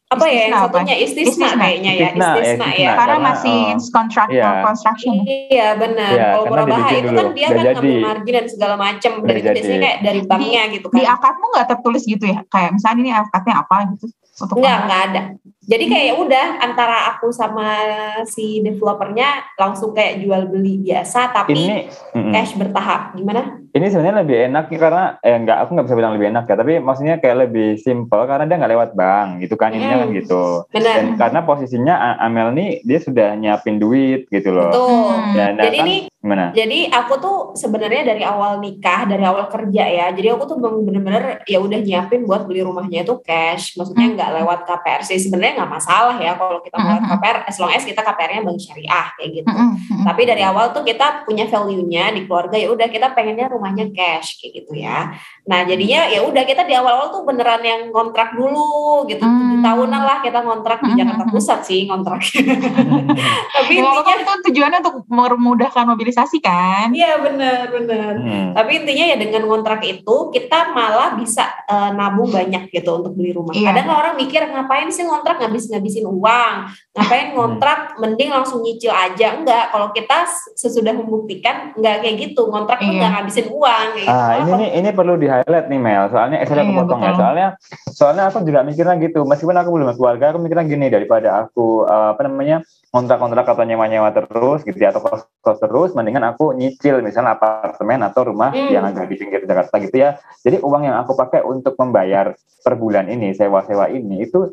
apa 0.07 0.23
ya 0.31 0.47
yang 0.47 0.55
Istisna 0.55 0.63
apa? 0.63 0.71
satunya 0.71 0.97
istisna, 1.03 1.27
Istisna. 1.27 1.49
kayaknya 1.59 1.93
ya 1.93 1.99
Istisna, 2.07 2.27
ya, 2.31 2.39
istisna 2.39 2.67
ya 2.67 2.71
istisna. 2.71 2.87
Karena 2.95 3.17
karena, 3.17 3.27
masih 3.27 3.59
oh, 3.59 3.91
contract 3.91 4.31
iya. 4.31 4.51
construction. 4.63 5.15
Iya 5.27 5.69
benar. 5.75 6.13
Iya, 6.15 6.27
Kalau 6.31 6.45
dibikin 6.63 6.95
itu 6.95 7.11
dulu. 7.11 7.19
kan 7.19 7.27
dia 7.35 7.49
kan 7.49 7.57
jadi. 7.59 7.75
ngambil 7.75 7.97
margin 8.07 8.35
dan 8.39 8.47
segala 8.47 8.75
macam. 8.79 9.11
Udah 9.19 9.35
itu 9.35 9.49
biasanya 9.51 9.79
kayak 9.83 9.99
dari 10.07 10.21
banknya 10.23 10.63
gitu 10.71 10.87
Di 10.95 11.03
kan. 11.03 11.15
akadmu 11.19 11.47
nggak 11.51 11.69
tertulis 11.75 12.03
gitu 12.07 12.25
ya? 12.31 12.39
Kayak 12.47 12.71
misalnya 12.79 13.01
ini 13.03 13.11
akadnya 13.19 13.55
apa 13.59 13.77
gitu? 13.91 14.07
Untuk 14.37 14.57
Enggak, 14.63 14.77
enggak 14.87 15.01
ada. 15.11 15.21
Jadi 15.67 15.85
kayak 15.85 16.05
ya 16.07 16.15
udah 16.15 16.47
antara 16.63 17.11
aku 17.11 17.29
sama 17.29 17.67
si 18.23 18.63
developernya 18.63 19.27
langsung 19.55 19.91
kayak 19.91 20.23
jual 20.23 20.47
beli 20.47 20.79
biasa 20.79 21.35
tapi 21.35 21.53
Ini 21.53 21.77
mm-mm. 22.15 22.31
cash 22.31 22.55
bertahap. 22.55 23.13
Gimana? 23.13 23.67
ini 23.77 23.93
sebenarnya 23.93 24.25
lebih 24.25 24.37
enak 24.49 24.73
ya 24.73 24.79
karena 24.81 25.05
eh 25.21 25.37
enggak 25.37 25.59
aku 25.61 25.77
nggak 25.77 25.85
bisa 25.85 25.97
bilang 26.01 26.17
lebih 26.17 26.33
enak 26.33 26.49
ya 26.49 26.57
tapi 26.57 26.81
maksudnya 26.81 27.21
kayak 27.21 27.45
lebih 27.45 27.77
simple 27.77 28.25
karena 28.25 28.49
dia 28.49 28.57
nggak 28.57 28.73
lewat 28.73 28.91
bank 28.97 29.45
gitu 29.45 29.53
kan 29.53 29.69
ininya 29.69 30.01
kan 30.01 30.09
Hmm. 30.09 30.17
gitu 30.17 30.45
Benar. 30.73 30.95
dan 30.97 31.07
karena 31.21 31.41
posisinya 31.45 31.95
Amel 32.17 32.57
nih 32.57 32.81
dia 32.81 32.99
sudah 33.05 33.37
nyiapin 33.37 33.77
duit 33.77 34.33
gitu 34.33 34.49
loh 34.49 34.73
Betul. 34.73 35.13
Hmm. 35.13 35.35
dan, 35.37 35.51
dan 35.61 35.65
Jadi 35.69 35.77
kan 35.77 35.85
ini 35.85 35.97
gimana 36.17 36.45
Jadi 36.57 36.81
aku 36.89 37.15
tuh 37.21 37.37
sebenarnya 37.53 38.03
dari 38.03 38.25
awal 38.25 38.59
nikah, 38.59 39.07
dari 39.07 39.23
awal 39.23 39.47
kerja 39.47 39.85
ya. 39.87 40.07
Jadi 40.11 40.27
aku 40.27 40.43
tuh 40.43 40.57
memang 40.59 40.83
bener-bener 40.83 41.25
ya 41.45 41.63
udah 41.63 41.79
nyiapin 41.79 42.27
buat 42.27 42.49
beli 42.49 42.67
rumahnya 42.67 43.07
itu 43.07 43.15
cash. 43.23 43.77
Maksudnya 43.77 44.07
Hmm. 44.09 44.15
nggak 44.19 44.31
lewat 44.43 44.61
KPR 44.65 45.03
sih. 45.05 45.23
Sebenarnya 45.57 45.73
nggak 45.73 45.73
masalah 45.73 46.17
ya 46.19 46.33
kalau 46.37 46.61
kita 46.61 46.77
mau 46.77 46.95
Hmm. 46.97 47.09
KPR, 47.09 47.39
as 47.45 47.57
long 47.57 47.71
as 47.71 47.83
kita 47.83 48.01
KPR-nya 48.01 48.43
bank 48.43 48.59
syariah 48.59 49.07
kayak 49.13 49.31
gitu. 49.35 49.49
Tapi 50.03 50.23
dari 50.23 50.43
awal 50.43 50.71
tuh 50.71 50.83
kita 50.83 51.25
punya 51.25 51.45
value-nya 51.47 52.13
di 52.13 52.25
keluarga 52.25 52.57
ya 52.57 52.69
udah 52.69 52.87
kita 52.87 53.13
pengennya 53.13 53.47
rumahnya 53.47 53.89
cash 53.91 54.37
kayak 54.37 54.53
gitu 54.55 54.73
ya. 54.77 55.13
Nah 55.45 55.63
jadinya 55.63 56.05
ya 56.07 56.21
udah 56.23 56.43
kita 56.43 56.63
di 56.63 56.75
awal-awal 56.75 57.09
tuh 57.11 57.23
beneran 57.23 57.61
yang 57.61 57.89
kontrak 57.91 58.33
dulu 58.33 59.05
gitu. 59.07 59.23
Hmm. 59.23 59.33
Tujuh 59.47 59.61
tahunan 59.63 60.03
lah 60.03 60.19
kita 60.21 60.41
kontrak 60.43 60.79
di 60.83 60.93
Jakarta. 60.95 61.25
Pusat 61.27 61.61
sih 61.63 61.81
kontrak. 61.87 62.21
Tapi 63.57 63.73
Ya, 63.73 63.83
intinya 63.83 64.15
itu 64.17 64.33
tujuannya 64.47 64.79
untuk 64.81 64.97
memudahkan 65.07 65.85
mobilisasi 65.87 66.39
kan. 66.41 66.93
iya 66.93 67.17
benar 67.19 67.69
benar. 67.69 68.13
Hmm. 68.19 68.49
Tapi 68.53 68.83
intinya 68.83 69.05
ya 69.07 69.17
dengan 69.17 69.43
kontrak 69.47 69.81
itu 69.83 70.17
kita 70.31 70.73
malah 70.73 71.15
bisa 71.15 71.45
eh, 71.65 71.91
nabung 71.93 72.29
banyak 72.29 72.69
gitu 72.69 72.91
untuk 72.95 73.13
beli 73.15 73.31
rumah. 73.31 73.53
Iya. 73.53 73.71
Kadang 73.71 73.89
orang 73.93 74.15
mikir 74.17 74.43
ngapain 74.43 74.89
sih 74.89 75.05
ngontrak 75.05 75.39
ngabis-ngabisin 75.47 76.03
uang, 76.05 76.55
ngapain 76.91 77.31
ngontrak 77.33 77.95
mending 78.03 78.35
langsung 78.35 78.67
nyicil 78.67 78.91
aja. 78.91 79.39
Enggak, 79.39 79.71
kalau 79.71 79.95
kita 79.95 80.27
sesudah 80.59 80.91
membuktikan 80.91 81.71
enggak 81.79 82.03
kayak 82.03 82.17
gitu. 82.19 82.51
Ngontrak 82.51 82.83
tuh 82.83 82.91
Iya. 82.91 82.95
enggak 82.99 83.11
ngabisin 83.15 83.47
uang 83.55 83.87
kayak 83.95 84.07
gitu. 84.11 84.19
Ah 84.19 84.33
ini 84.43 84.51
nih 84.59 84.71
ini 84.83 84.89
perlu 84.91 85.15
di 85.15 85.27
highlight 85.31 85.67
nih 85.71 85.81
Mel. 85.81 86.05
Soalnya 86.11 86.37
eh, 86.43 86.47
aku 86.47 86.59
Iya, 86.67 86.79
potong 86.83 87.01
ya. 87.01 87.13
Soalnya 87.15 87.49
soalnya 87.95 88.23
aku 88.27 88.43
juga 88.43 88.61
mikirnya 88.67 88.99
gitu. 88.99 89.23
Meskipun 89.23 89.55
aku 89.55 89.69
belum 89.71 89.95
keluarga, 89.95 90.35
aku 90.35 90.39
mikirnya 90.43 90.67
gini 90.67 90.87
daripada 90.91 91.47
aku 91.47 91.87
eh, 91.87 92.09
apa 92.13 92.21
namanya 92.27 92.67
kontrak-kontrak 92.91 93.45
atau 93.45 93.63
nyewa-nyewa 93.63 94.09
terus 94.11 94.65
gitu 94.65 94.79
ya 94.81 94.89
atau 94.89 95.05
kos-kos 95.05 95.59
terus, 95.61 95.91
mendingan 95.93 96.33
aku 96.33 96.57
nyicil 96.57 97.05
misalnya 97.05 97.37
apartemen 97.37 98.01
atau 98.03 98.25
rumah 98.33 98.49
Hmm. 98.57 98.73
yang 98.73 98.89
agak 98.89 99.13
di 99.13 99.21
pinggir 99.21 99.45
Jakarta 99.45 99.77
gitu 99.85 99.97
ya. 100.01 100.17
Jadi 100.41 100.65
uang 100.65 100.83
yang 100.89 100.97
aku 100.97 101.13
pakai 101.13 101.45
untuk 101.45 101.77
membayar 101.77 102.33
per 102.65 102.75
bulan 102.75 103.07
ini 103.07 103.37
sewa-sewa 103.37 103.93
ini 103.93 104.25
itu 104.25 104.49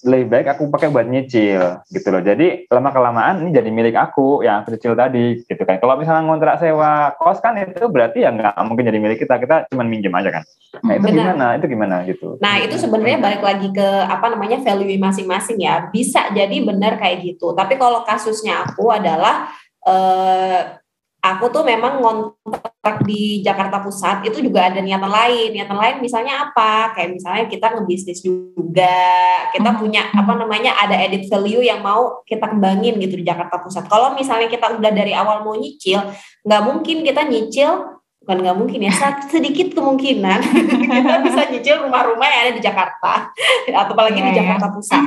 lebih 0.00 0.26
baik 0.32 0.46
aku 0.56 0.72
pakai 0.72 0.88
buat 0.88 1.04
nyicil 1.04 1.84
gitu 1.92 2.08
loh. 2.08 2.24
Jadi 2.24 2.64
lama 2.72 2.88
kelamaan 2.88 3.44
ini 3.44 3.52
jadi 3.52 3.68
milik 3.68 3.96
aku 3.96 4.40
yang 4.40 4.64
aku 4.64 4.76
cicil 4.76 4.96
tadi 4.96 5.44
gitu 5.44 5.62
kan. 5.68 5.76
Kalau 5.76 6.00
misalnya 6.00 6.24
ngontrak 6.24 6.56
sewa 6.56 7.12
kos 7.20 7.40
kan 7.44 7.56
itu 7.60 7.84
berarti 7.84 8.24
ya 8.24 8.32
nggak 8.32 8.56
mungkin 8.64 8.88
jadi 8.88 8.98
milik 9.00 9.18
kita. 9.20 9.36
Kita 9.36 9.68
cuma 9.68 9.84
minjem 9.84 10.12
aja 10.16 10.40
kan. 10.40 10.44
Nah 10.80 10.92
itu 10.96 11.04
Benar. 11.04 11.16
gimana? 11.20 11.46
Itu 11.60 11.66
gimana 11.68 11.96
gitu? 12.08 12.28
Nah 12.40 12.54
itu 12.64 12.76
sebenarnya 12.80 13.18
balik 13.20 13.42
lagi 13.44 13.68
ke 13.68 13.88
apa 14.08 14.26
namanya 14.32 14.58
value 14.64 14.96
masing-masing 14.96 15.60
ya. 15.60 15.92
Bisa 15.92 16.32
jadi 16.32 16.56
benar 16.64 16.96
kayak 16.96 17.20
gitu. 17.20 17.52
Tapi 17.52 17.76
kalau 17.76 18.00
kasusnya 18.08 18.64
aku 18.64 18.88
adalah 18.88 19.52
eh, 19.84 20.79
aku 21.20 21.52
tuh 21.52 21.62
memang 21.62 22.00
ngontrak 22.00 23.04
di 23.04 23.40
Jakarta 23.40 23.78
Pusat 23.78 24.24
itu 24.24 24.40
juga 24.40 24.72
ada 24.72 24.80
niatan 24.80 25.08
lain. 25.08 25.52
Niatan 25.52 25.76
lain 25.76 25.96
misalnya 26.00 26.48
apa? 26.48 26.96
Kayak 26.96 27.20
misalnya 27.20 27.44
kita 27.46 27.66
ngebisnis 27.76 28.20
juga, 28.20 28.98
kita 29.52 29.70
Hmm. 29.70 29.78
punya 29.78 30.08
apa 30.10 30.32
namanya 30.34 30.72
ada 30.74 30.96
edit 30.96 31.28
value 31.28 31.60
yang 31.60 31.84
mau 31.84 32.24
kita 32.24 32.48
kembangin 32.48 32.96
gitu 32.96 33.20
di 33.20 33.24
Jakarta 33.24 33.60
Pusat. 33.60 33.84
Kalau 33.86 34.16
misalnya 34.16 34.48
kita 34.48 34.72
udah 34.74 34.90
dari 34.90 35.12
awal 35.12 35.44
mau 35.44 35.54
nyicil, 35.54 36.00
nggak 36.42 36.62
mungkin 36.64 37.04
kita 37.04 37.22
nyicil 37.22 38.00
bukan 38.20 38.36
nggak 38.44 38.56
mungkin 38.56 38.80
ya 38.84 38.92
sedikit 39.32 39.72
kemungkinan 39.72 40.40
kita 40.92 41.16
bisa 41.24 41.40
nyicil 41.48 41.88
rumah-rumah 41.88 42.28
yang 42.28 42.40
ada 42.44 42.52
di 42.52 42.60
Jakarta 42.60 43.32
atau 43.64 43.92
apalagi 43.96 44.20
di 44.20 44.28
Iya, 44.28 44.28
iya. 44.28 44.38
Jakarta 44.44 44.66
Pusat 44.76 45.04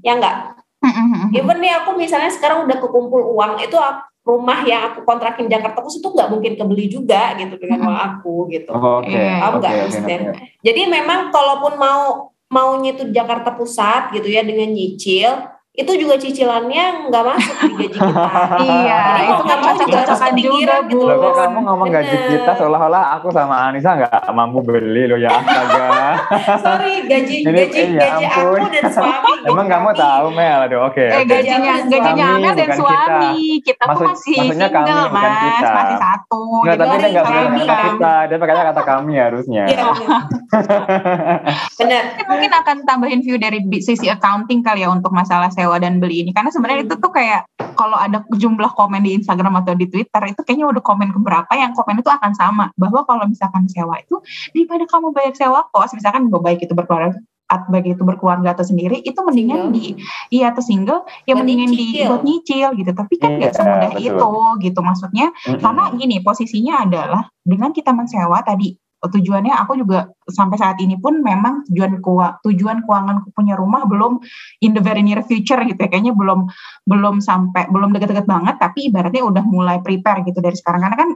ya 0.00 0.12
enggak 0.16 0.36
Mm-mm. 0.80 1.28
even 1.36 1.60
nih 1.60 1.76
aku 1.76 1.92
misalnya 1.92 2.32
sekarang 2.32 2.64
udah 2.64 2.80
kekumpul 2.80 3.20
uang 3.36 3.60
itu 3.60 3.76
aku- 3.76 4.08
rumah 4.24 4.64
yang 4.64 4.88
aku 4.88 5.04
kontrakin 5.04 5.46
Jakarta 5.46 5.78
Pusat 5.78 6.00
itu 6.00 6.08
nggak 6.10 6.30
mungkin 6.32 6.52
kebeli 6.56 6.86
juga 6.88 7.36
gitu 7.36 7.54
dengan 7.54 7.84
uang 7.84 8.00
aku 8.10 8.48
gitu 8.48 8.72
Oh, 8.72 9.04
Oke, 9.04 9.12
Iya. 9.12 9.36
Paham 9.38 9.52
oke, 9.52 9.60
nggak 9.60 9.72
oke, 9.72 9.82
maksudnya? 9.84 10.18
oke. 10.24 10.32
jadi 10.64 10.80
memang 10.88 11.20
kalaupun 11.28 11.72
mau 11.76 12.02
mau 12.48 12.68
nyitu 12.78 13.04
di 13.04 13.12
Jakarta 13.12 13.52
Pusat 13.52 14.16
gitu 14.16 14.28
ya 14.28 14.40
dengan 14.40 14.70
nyicil 14.70 15.30
itu 15.74 15.90
juga 15.96 16.14
cicilannya 16.14 17.10
nggak 17.10 17.24
masuk 17.24 17.56
di 17.66 17.90
gaji 17.90 17.98
kita 17.98 18.30
Iya, 18.62 19.00
Jadi 19.10 19.24
itu 19.26 19.42
nggak 19.42 19.58
mau 19.58 19.74
juga 19.74 19.98
harus 19.98 20.20
kepikiran 20.22 20.80
Bu. 20.80 20.88
gitu 20.88 21.02
Loh, 21.04 21.16
kok 21.20 21.32
kamu 21.36 21.58
ngomong 21.60 21.88
gaji 21.90 22.14
Bener. 22.14 22.30
kita 22.30 22.52
seolah-olah 22.54 23.04
aku 23.12 23.28
sama 23.28 23.54
Anissa 23.64 23.90
nggak 23.92 24.10
mampu 24.30 24.62
beli 24.62 25.04
loh 25.04 25.18
ya 25.18 25.34
astaga. 25.34 25.86
sorry 26.64 26.94
gaji 27.04 27.36
Ini- 27.42 27.50
gaji 27.66 27.80
ya 27.90 28.06
gaji 28.06 28.24
ampun. 28.24 28.54
aku 28.54 28.66
dan 28.70 28.84
suami 28.88 29.32
Emang 29.44 29.66
kamu 29.66 29.88
tahu 29.92 30.26
Mel? 30.30 30.58
Aduh, 30.62 30.80
oke. 30.84 31.04
Eh 31.04 31.10
oke. 31.12 31.26
gajinya 31.26 31.58
Kami, 31.76 31.90
gajinya 31.90 32.24
Amel 32.32 32.52
dan 32.54 32.70
suami. 32.72 33.36
Kita, 33.60 33.82
tuh 33.82 33.88
Maksud- 33.90 34.08
masih 34.08 34.36
maksudnya 34.40 34.68
single, 34.70 34.86
kami, 35.04 35.12
Mas. 35.12 35.36
kita. 35.36 35.70
Masih 35.74 35.96
satu. 36.00 36.42
Enggak, 36.64 36.76
tapi 36.80 36.96
dia 36.96 37.08
nggak 37.12 37.24
kami 37.24 37.36
kata 37.60 37.74
kami. 37.76 37.88
kita. 37.94 38.14
Dia 38.24 38.36
pakainya 38.40 38.64
kata 38.72 38.82
kami 38.82 39.12
harusnya. 39.14 39.62
Iya, 39.68 39.84
benar 41.78 42.02
Mungkin- 42.04 42.26
mungkin 42.30 42.50
akan 42.54 42.76
tambahin 42.86 43.20
view 43.20 43.36
dari 43.36 43.58
sisi 43.80 44.06
accounting 44.06 44.60
kali 44.60 44.82
ya 44.82 44.88
untuk 44.88 45.10
masalah 45.10 45.50
sewa 45.50 45.76
dan 45.76 45.98
beli 45.98 46.24
ini 46.24 46.30
karena 46.30 46.48
sebenarnya 46.48 46.84
Hmm. 46.84 46.88
itu 46.88 46.94
tuh 46.98 47.12
kayak 47.12 47.40
kalau 47.74 47.94
ada 47.94 48.22
jumlah 48.30 48.70
komen 48.72 49.02
di 49.02 49.14
Instagram 49.14 49.60
atau 49.60 49.74
di 49.74 49.86
Twitter 49.86 50.22
itu 50.24 50.40
kayaknya 50.40 50.66
udah 50.70 50.82
komen 50.82 51.10
keberapa 51.10 51.52
yang 51.52 51.72
komen 51.72 52.00
itu 52.00 52.08
akan 52.08 52.32
sama 52.32 52.70
bahwa 52.74 53.02
kalau 53.04 53.26
misalkan 53.26 53.66
sewa 53.66 53.98
itu 53.98 54.18
daripada 54.50 54.84
kamu 54.86 55.10
bayar 55.10 55.34
sewa 55.34 55.66
kos 55.68 55.92
misalkan 55.92 56.30
baik 56.30 56.62
itu 56.62 56.72
berkeluarga 56.72 57.18
baik 57.48 57.94
itu 57.94 58.02
berkeluarga 58.02 58.56
atau 58.56 58.64
sendiri 58.66 58.98
itu 59.04 59.16
mendingan 59.20 59.68
Single. 59.68 59.74
di 59.76 59.84
iya 60.32 60.50
atau 60.50 60.62
single 60.64 61.00
ya 61.24 61.36
Buat 61.36 61.44
mendingan 61.44 61.68
di 61.70 61.76
nyicil. 61.94 62.06
buat 62.10 62.22
nyicil 62.24 62.68
gitu 62.80 62.90
tapi 62.90 63.14
kan 63.20 63.30
nggak 63.38 63.52
Iya, 63.52 63.58
semudah 63.60 63.90
betul. 63.94 64.08
itu 64.08 64.30
gitu 64.64 64.80
maksudnya 64.82 65.26
Mm-mm. 65.30 65.60
karena 65.60 65.84
gini 65.94 66.16
posisinya 66.20 66.74
adalah 66.82 67.22
dengan 67.44 67.70
kita 67.70 67.92
mensewa 67.92 68.40
tadi 68.42 68.74
tujuannya 69.04 69.52
aku 69.52 69.76
juga 69.76 70.08
sampai 70.24 70.56
saat 70.56 70.80
ini 70.80 70.96
pun 70.96 71.20
memang 71.20 71.68
tujuan 71.68 72.00
keuangan 72.00 72.40
tujuan 72.40 72.78
keuangan 72.88 73.28
punya 73.36 73.52
rumah 73.52 73.84
belum 73.84 74.16
in 74.64 74.72
the 74.72 74.80
very 74.80 75.04
near 75.04 75.20
future 75.20 75.60
gitu 75.60 75.76
ya 75.76 75.92
kayaknya 75.92 76.16
belum 76.16 76.48
belum 76.88 77.20
sampai 77.20 77.68
belum 77.68 77.92
deket-deket 77.92 78.24
banget 78.24 78.56
tapi 78.56 78.88
ibaratnya 78.88 79.20
udah 79.20 79.44
mulai 79.44 79.84
prepare 79.84 80.24
gitu 80.24 80.40
dari 80.40 80.56
sekarang 80.56 80.88
karena 80.88 80.96
kan 80.96 81.10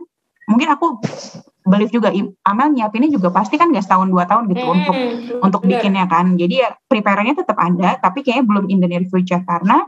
mungkin 0.52 0.68
aku 0.68 1.00
believe 1.68 1.92
juga 1.92 2.10
Amel 2.48 2.68
nyiapinnya 2.74 3.12
juga 3.12 3.28
pasti 3.30 3.60
kan 3.60 3.70
gak 3.70 3.84
setahun 3.84 4.08
dua 4.08 4.24
tahun 4.24 4.48
gitu 4.50 4.64
hmm, 4.64 4.74
untuk 4.74 4.96
bener. 4.96 5.44
untuk 5.44 5.60
bikinnya 5.64 6.04
kan 6.08 6.34
jadi 6.34 6.54
ya 6.54 6.68
prepare-nya 6.88 7.36
tetap 7.36 7.60
ada 7.60 8.00
tapi 8.00 8.24
kayaknya 8.24 8.44
belum 8.48 8.64
in 8.72 8.80
the 8.80 8.88
near 8.88 9.04
future 9.06 9.44
karena 9.44 9.86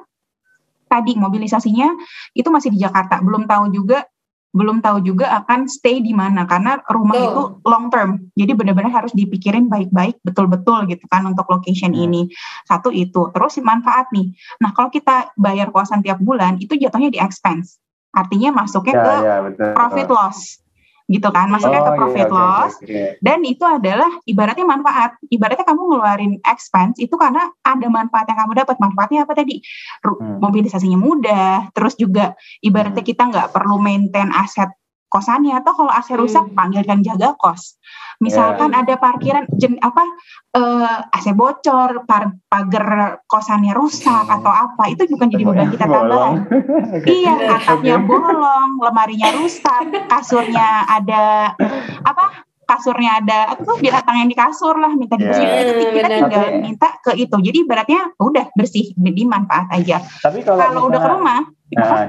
tadi 0.86 1.16
mobilisasinya 1.16 1.96
itu 2.36 2.48
masih 2.52 2.74
di 2.74 2.78
Jakarta 2.82 3.18
belum 3.24 3.48
tahu 3.48 3.72
juga 3.72 4.04
belum 4.50 4.82
tahu 4.82 5.06
juga 5.06 5.30
akan 5.42 5.70
stay 5.70 6.02
di 6.02 6.10
mana 6.10 6.42
karena 6.42 6.82
rumah 6.90 7.14
oh. 7.14 7.22
itu 7.22 7.42
long 7.70 7.86
term. 7.86 8.10
Jadi 8.34 8.52
benar-benar 8.58 8.90
harus 8.90 9.14
dipikirin 9.14 9.70
baik-baik 9.70 10.18
betul-betul 10.26 10.90
gitu 10.90 11.06
kan 11.06 11.22
untuk 11.22 11.46
location 11.46 11.94
hmm. 11.94 12.04
ini. 12.10 12.22
Satu 12.66 12.90
itu. 12.90 13.30
Terus 13.30 13.62
manfaat 13.62 14.10
nih. 14.10 14.34
Nah, 14.58 14.74
kalau 14.74 14.90
kita 14.90 15.30
bayar 15.38 15.70
kosan 15.70 16.02
tiap 16.02 16.18
bulan 16.18 16.58
itu 16.58 16.74
jatuhnya 16.74 17.14
di 17.14 17.22
expense. 17.22 17.78
Artinya 18.10 18.50
masuknya 18.50 18.94
ya, 18.98 19.02
ke 19.06 19.14
ya, 19.14 19.36
betul. 19.46 19.70
profit 19.70 20.08
loss 20.10 20.38
gitu 21.10 21.28
kan 21.34 21.50
masuknya 21.50 21.82
oh, 21.82 21.86
ke 21.90 21.92
profit 21.98 22.28
iya, 22.30 22.32
loss 22.32 22.72
okay, 22.78 22.86
okay. 22.86 23.08
dan 23.18 23.42
itu 23.42 23.64
adalah 23.66 24.10
ibaratnya 24.22 24.62
manfaat 24.62 25.18
ibaratnya 25.26 25.66
kamu 25.66 25.82
ngeluarin 25.90 26.34
expense 26.46 27.02
itu 27.02 27.18
karena 27.18 27.50
ada 27.66 27.86
manfaat 27.90 28.30
yang 28.30 28.38
kamu 28.46 28.52
dapat 28.62 28.76
manfaatnya 28.78 29.26
apa 29.26 29.34
tadi 29.34 29.58
hmm. 30.06 30.38
mobilisasinya 30.38 30.94
mudah 30.94 31.74
terus 31.74 31.98
juga 31.98 32.38
ibaratnya 32.62 33.02
hmm. 33.02 33.10
kita 33.10 33.22
nggak 33.26 33.50
perlu 33.50 33.82
maintain 33.82 34.30
aset 34.30 34.70
kosannya 35.10 35.58
atau 35.58 35.74
kalau 35.74 35.90
AC 35.90 36.14
rusak 36.14 36.46
hmm. 36.46 36.54
panggilkan 36.54 37.02
jaga 37.02 37.34
kos. 37.34 37.76
Misalkan 38.22 38.70
yeah. 38.70 38.80
ada 38.86 38.94
parkiran 38.94 39.44
jen 39.58 39.74
apa 39.82 40.06
uh, 40.54 41.02
eh, 41.02 41.16
AC 41.18 41.34
bocor, 41.34 42.06
par, 42.06 42.38
pagar 42.46 43.18
kosannya 43.26 43.74
rusak 43.74 44.30
hmm. 44.30 44.36
atau 44.38 44.52
apa, 44.54 44.86
itu 44.86 45.10
bukan 45.10 45.28
jadi 45.34 45.44
beban 45.44 45.68
kita 45.74 45.86
tambahan. 45.90 46.34
iya, 47.18 47.34
atapnya 47.58 47.98
bolong, 47.98 48.78
lemarinya 48.78 49.34
rusak, 49.42 49.90
kasurnya 50.06 50.86
ada 50.86 51.52
apa? 52.06 52.46
kasurnya 52.70 53.18
ada 53.18 53.58
tuh 53.58 53.82
binatang 53.82 54.22
yang 54.22 54.30
di 54.30 54.38
kasur 54.38 54.78
lah 54.78 54.94
minta 54.94 55.18
dibersihin 55.18 55.50
yeah. 55.50 55.66
itu 55.66 55.72
kita 55.90 56.06
bener. 56.06 56.18
tinggal 56.22 56.44
minta 56.62 56.88
ke 57.02 57.18
itu 57.18 57.36
jadi 57.42 57.58
beratnya 57.66 58.14
udah 58.14 58.46
bersih 58.54 58.94
jadi 58.94 59.22
manfaat 59.26 59.66
aja 59.74 59.98
tapi 60.22 60.46
kalau, 60.46 60.62
kalau 60.62 60.80
udah 60.86 61.00
ke 61.02 61.08
rumah 61.10 61.40
nah, 61.74 62.06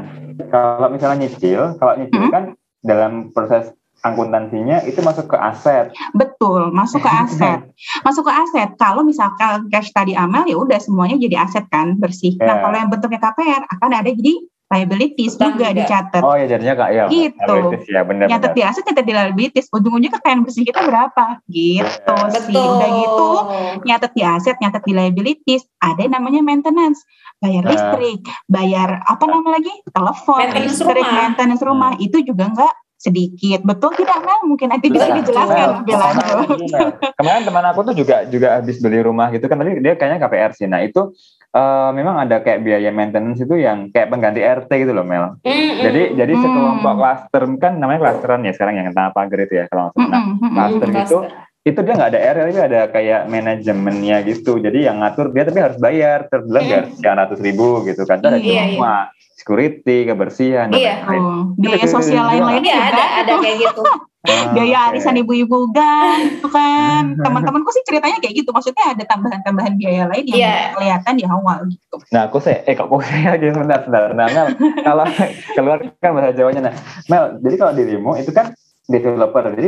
kalau 0.53 0.88
misalnya 0.93 1.25
nyicil 1.25 1.81
kalau 1.81 1.98
nyicil 1.98 2.22
hmm? 2.22 2.29
kan 2.29 2.43
dalam 2.82 3.30
proses 3.32 3.72
akuntansinya 4.02 4.82
itu 4.90 5.00
masuk 5.06 5.30
ke 5.30 5.38
aset. 5.38 5.94
Betul, 6.18 6.74
masuk 6.74 7.06
ke 7.06 7.12
aset. 7.24 7.62
masuk 8.02 8.26
ke 8.26 8.34
aset. 8.34 8.70
Kalau 8.76 9.06
misalkan 9.06 9.70
cash 9.70 9.94
tadi 9.94 10.18
amal 10.18 10.44
ya 10.50 10.58
udah 10.58 10.82
semuanya 10.82 11.22
jadi 11.22 11.46
aset 11.46 11.70
kan 11.70 11.96
bersih. 12.02 12.34
Yeah. 12.38 12.50
Nah 12.50 12.56
kalau 12.66 12.76
yang 12.82 12.90
bentuknya 12.90 13.22
KPR 13.22 13.64
akan 13.78 13.90
ada 13.94 14.10
jadi 14.10 14.34
liabilities 14.72 15.36
Utang 15.36 15.60
juga 15.60 15.75
dicatat. 15.75 16.22
Oh 16.24 16.36
ya 16.40 16.48
jadinya 16.48 16.74
kak 16.80 16.90
ya. 16.96 17.06
Gitu. 17.12 17.56
Ya 17.92 18.01
benar. 18.08 18.25
Nyatet 18.32 18.51
di 18.56 18.62
aset, 18.63 18.84
nyatet 18.88 19.06
di 19.06 19.13
liabilities. 19.13 19.68
Ujung-ujungnya 19.75 20.12
kekayaan 20.16 20.42
bersih 20.48 20.63
kita 20.63 20.82
berapa? 20.88 21.44
Gitu 21.51 21.84
yeah. 21.84 22.32
sih. 22.32 22.56
Betul. 22.56 22.72
Udah 22.80 22.90
gitu 22.96 23.30
nyatet 23.84 24.12
di 24.16 24.24
aset, 24.24 24.56
nyatet 24.63 24.84
di 24.88 24.94
liabilities. 24.96 25.63
Ada 25.84 26.08
yang 26.08 26.13
namanya 26.16 26.42
maintenance 26.42 27.04
bayar 27.42 27.66
nah. 27.66 27.72
listrik, 27.74 28.22
bayar 28.46 28.90
apa 29.04 29.24
nama 29.25 29.50
lagi? 29.58 29.74
Telepon, 29.90 30.40
maintenance 30.40 30.78
listrik, 30.78 31.04
rumah. 31.04 31.18
maintenance 31.18 31.62
rumah 31.66 31.92
hmm. 31.98 32.06
itu 32.06 32.18
juga 32.22 32.44
enggak 32.54 32.74
sedikit. 33.01 33.60
Betul 33.66 33.98
tidak 33.98 34.22
Mel? 34.22 34.40
Mungkin 34.46 34.68
nanti 34.70 34.94
bisa 34.94 35.10
dijelaskan 35.10 35.82
lebih 35.82 35.96
lanjut. 35.98 36.48
Kemarin 37.18 37.44
teman 37.50 37.66
aku 37.66 37.80
tuh 37.82 37.96
juga 37.98 38.30
juga 38.30 38.62
habis 38.62 38.78
beli 38.78 39.01
rumah 39.01 39.34
gitu 39.34 39.50
kan 39.50 39.58
tadi 39.58 39.82
dia 39.82 39.98
kayaknya 39.98 40.22
KPR 40.22 40.51
sih. 40.54 40.70
Nah, 40.70 40.86
itu 40.86 41.18
uh, 41.55 41.89
memang 41.96 42.27
ada 42.27 42.39
kayak 42.43 42.63
biaya 42.63 42.89
maintenance 42.91 43.43
itu 43.43 43.55
yang 43.60 43.91
kayak 43.91 44.12
pengganti 44.12 44.41
RT 44.41 44.72
gitu 44.72 44.91
loh 44.96 45.05
Mel. 45.05 45.38
Mm, 45.43 45.51
-hmm. 45.51 45.81
Jadi 45.84 46.01
jadi 46.17 46.34
mm. 46.34 46.41
sekelompok 46.41 46.93
cluster 46.98 47.43
kan 47.60 47.74
namanya 47.77 48.00
clusteran 48.08 48.41
ya 48.48 48.53
sekarang 48.55 48.74
yang 48.79 48.91
tanah 48.96 49.12
pagar 49.12 49.39
itu 49.43 49.53
ya 49.60 49.65
kalau 49.67 49.91
nggak 49.91 49.96
salah. 49.96 50.12
Nah, 50.12 50.27
cluster 50.51 50.89
mm, 50.89 51.01
itu 51.03 51.17
itu 51.62 51.79
dia 51.86 51.93
nggak 51.93 52.12
ada 52.17 52.22
RL 52.34 52.46
tapi 52.50 52.62
ada 52.74 52.81
kayak 52.89 53.22
manajemennya 53.29 54.17
gitu 54.25 54.58
jadi 54.58 54.89
yang 54.89 54.98
ngatur 54.98 55.29
dia 55.29 55.46
tapi 55.46 55.60
harus 55.62 55.77
bayar 55.77 56.25
terbilang 56.25 56.65
mm. 56.65 56.98
sekian 56.98 57.17
ratus 57.22 57.38
ribu 57.38 57.86
gitu 57.86 58.01
kan 58.10 58.17
ada 58.17 58.41
iya, 58.41 58.65
semua 58.65 59.13
iya. 59.13 59.21
Security 59.42 60.06
kebersihan 60.06 60.70
iya. 60.70 61.02
oh, 61.10 61.58
biaya 61.58 61.90
sosial 61.90 62.30
lain 62.30 62.46
lainnya 62.46 62.78
iya, 62.78 62.82
ada 62.94 63.04
ada 63.26 63.34
kayak 63.42 63.58
gitu. 63.66 63.82
Ah, 64.22 64.54
biaya 64.54 64.94
okay. 64.94 65.02
arisan 65.02 65.18
ibu-ibu 65.18 65.74
kan 65.74 66.22
itu 66.38 66.46
kan. 66.46 67.18
Teman-temanku 67.18 67.74
sih 67.74 67.82
ceritanya 67.90 68.22
kayak 68.22 68.38
gitu. 68.38 68.54
Maksudnya 68.54 68.94
ada 68.94 69.02
tambahan-tambahan 69.10 69.82
biaya 69.82 70.06
lain 70.14 70.30
yang 70.30 70.46
yeah. 70.46 70.70
kelihatan 70.78 71.18
di 71.18 71.26
awal 71.26 71.66
gitu. 71.66 71.98
Nah 72.14 72.30
aku 72.30 72.38
sih 72.38 72.54
eh 72.54 72.78
kok 72.78 72.86
aku 72.86 73.02
saya 73.02 73.34
lagi 73.34 73.50
sebentar 73.50 73.82
sebentar. 73.82 74.14
Nah 74.14 74.30
Mel 74.30 74.48
kalau 74.86 75.10
keluar 75.58 75.82
kan 75.98 76.14
bahasa 76.14 76.38
Jawanya. 76.38 76.70
Nah 76.70 76.74
Mel 77.10 77.42
jadi 77.42 77.56
kalau 77.58 77.74
dirimu 77.74 78.14
itu 78.22 78.30
kan 78.30 78.54
developer. 78.90 79.44
Jadi 79.54 79.68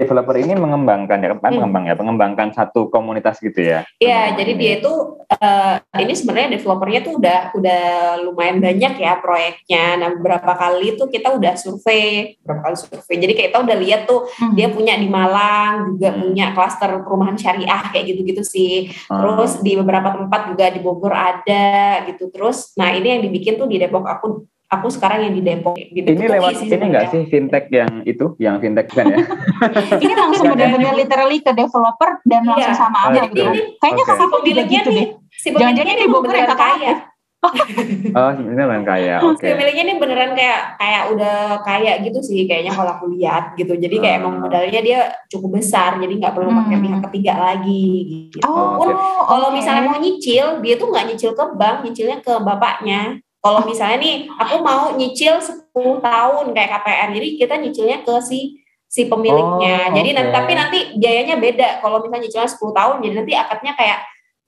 developer 0.00 0.36
ini 0.40 0.56
mengembangkan 0.56 1.20
ya, 1.20 1.36
hmm. 1.36 1.44
mengembang 1.44 1.84
ya, 1.84 1.94
mengembangkan 1.96 2.48
satu 2.56 2.88
komunitas 2.88 3.36
gitu 3.44 3.60
ya. 3.60 3.84
Iya, 4.00 4.32
jadi 4.32 4.52
dia 4.56 4.72
itu 4.80 4.92
uh, 5.28 5.76
ini 6.00 6.16
sebenarnya 6.16 6.56
developernya 6.56 7.00
tuh 7.04 7.20
udah 7.20 7.40
udah 7.52 7.82
lumayan 8.24 8.64
banyak 8.64 8.96
ya 8.96 9.20
proyeknya. 9.20 10.00
Nah, 10.00 10.08
beberapa 10.16 10.56
kali 10.56 10.96
tuh 10.96 11.12
kita 11.12 11.36
udah 11.36 11.52
survei, 11.60 12.40
berapa 12.40 12.72
kali 12.72 12.76
survei. 12.80 13.16
Jadi 13.20 13.32
kita 13.36 13.60
udah 13.60 13.76
lihat 13.76 14.08
tuh 14.08 14.24
hmm. 14.24 14.56
dia 14.56 14.72
punya 14.72 14.96
di 14.96 15.08
Malang 15.12 15.92
juga 15.92 16.16
hmm. 16.16 16.20
punya 16.24 16.46
klaster 16.56 16.90
perumahan 17.04 17.36
syariah 17.36 17.84
kayak 17.92 18.04
gitu-gitu 18.08 18.40
sih. 18.40 18.88
Hmm. 19.12 19.20
Terus 19.20 19.60
di 19.60 19.76
beberapa 19.76 20.16
tempat 20.16 20.48
juga 20.48 20.72
di 20.72 20.80
Bogor 20.80 21.12
ada 21.12 22.08
gitu. 22.08 22.32
Terus 22.32 22.72
nah 22.80 22.88
ini 22.96 23.20
yang 23.20 23.22
dibikin 23.28 23.60
tuh 23.60 23.68
di 23.68 23.76
Depok 23.76 24.08
aku 24.08 24.48
aku 24.70 24.86
sekarang 24.88 25.26
yang 25.26 25.34
di 25.34 25.42
Depok. 25.42 25.74
Di 25.74 26.00
Depok 26.00 26.14
ini 26.14 26.24
lewat 26.30 26.52
ini 26.62 26.76
enggak 26.78 27.06
sih 27.10 27.22
fintech 27.26 27.64
yang 27.74 27.92
itu, 28.06 28.26
yang 28.38 28.56
fintech 28.62 28.86
kan 28.94 29.10
ya? 29.10 29.18
ini 30.06 30.14
langsung 30.14 30.46
benar-benar 30.54 30.94
literally 30.94 31.42
ke 31.42 31.50
developer 31.50 32.22
dan 32.22 32.46
iya. 32.46 32.50
langsung 32.54 32.76
sama 32.78 32.98
aja 33.10 33.26
gitu. 33.26 33.50
Ini, 33.50 33.60
Kayaknya 33.82 34.04
okay. 34.06 34.14
kakak 34.14 34.28
pemiliknya 34.30 34.80
gitu 34.80 34.90
nih, 34.94 35.06
si 35.34 35.48
jangan-jangan 35.50 35.94
di 35.98 36.06
Bogor 36.06 36.34
yang 36.38 36.54
kaya. 36.54 36.94
oh, 38.20 38.30
ini 38.36 38.52
beneran 38.52 38.84
kaya. 38.84 39.16
Oke. 39.24 39.40
Okay. 39.40 39.48
Si 39.48 39.52
pemiliknya 39.56 39.82
ini 39.90 39.94
beneran 39.96 40.32
kayak 40.36 40.60
kayak 40.76 41.02
udah 41.16 41.36
kaya 41.64 41.92
gitu 42.04 42.20
sih 42.20 42.44
kayaknya 42.44 42.72
kalau 42.76 42.94
aku 42.94 43.10
lihat 43.16 43.56
gitu. 43.56 43.74
Jadi 43.74 43.96
kayak 43.98 44.16
emang 44.22 44.38
ah. 44.38 44.40
modalnya 44.46 44.80
dia 44.84 45.00
cukup 45.32 45.58
besar, 45.58 45.96
jadi 45.98 46.14
nggak 46.20 46.34
perlu 46.36 46.52
pakai 46.52 46.76
hmm. 46.78 46.84
pihak 46.84 47.00
ketiga 47.10 47.34
lagi 47.40 47.86
gitu. 48.30 48.44
Oh, 48.46 48.76
Pun 48.78 48.92
okay. 48.92 49.24
kalau 49.26 49.48
misalnya 49.50 49.82
mau 49.88 49.98
nyicil, 49.98 50.62
dia 50.62 50.74
tuh 50.76 50.88
nggak 50.92 51.06
nyicil 51.10 51.32
ke 51.34 51.44
bank, 51.56 51.82
nyicilnya 51.82 52.18
ke 52.22 52.32
bapaknya. 52.38 53.18
Kalau 53.40 53.60
misalnya 53.64 53.98
nih, 54.04 54.28
aku 54.36 54.60
mau 54.60 54.92
nyicil 55.00 55.40
10 55.40 55.72
tahun 56.04 56.44
kayak 56.52 56.70
KPR, 56.76 57.08
jadi 57.16 57.28
kita 57.40 57.54
nyicilnya 57.56 57.98
ke 58.04 58.14
si 58.20 58.60
si 58.90 59.08
pemiliknya. 59.08 59.88
Oh, 59.88 59.94
jadi 59.96 60.08
okay. 60.12 60.16
nanti 60.18 60.30
tapi 60.34 60.52
nanti 60.52 60.78
biayanya 61.00 61.36
beda. 61.40 61.68
Kalau 61.80 62.04
misalnya 62.04 62.28
nyicilnya 62.28 62.50
10 62.52 62.78
tahun, 62.78 62.96
jadi 63.00 63.14
nanti 63.16 63.32
akadnya 63.32 63.72
kayak 63.78 64.00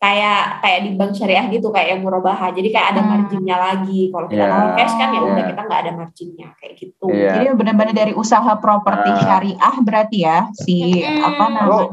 kayak 0.03 0.59
kayak 0.59 0.79
di 0.83 0.91
bank 0.99 1.15
syariah 1.15 1.47
gitu 1.47 1.71
kayak 1.71 1.95
yang 1.95 2.01
murabaha 2.03 2.51
jadi 2.51 2.75
kayak 2.75 2.89
ada 2.91 3.01
hmm. 3.07 3.11
marginnya 3.15 3.55
lagi 3.55 4.01
kalau 4.11 4.27
kita 4.27 4.45
yeah. 4.51 4.75
cash 4.75 4.95
kan 4.99 5.09
ya 5.15 5.23
yeah. 5.23 5.31
udah 5.31 5.45
kita 5.47 5.61
nggak 5.63 5.81
ada 5.87 5.93
marginnya 5.95 6.49
kayak 6.59 6.75
gitu 6.75 7.07
yeah. 7.15 7.35
jadi 7.39 7.45
benar-benar 7.55 7.95
dari 7.95 8.13
usaha 8.19 8.53
properti 8.59 9.11
uh, 9.15 9.19
syariah 9.23 9.75
berarti 9.79 10.19
ya 10.27 10.51
si 10.59 11.07
hmm. 11.07 11.23
apa 11.23 11.45
namanya 11.55 11.87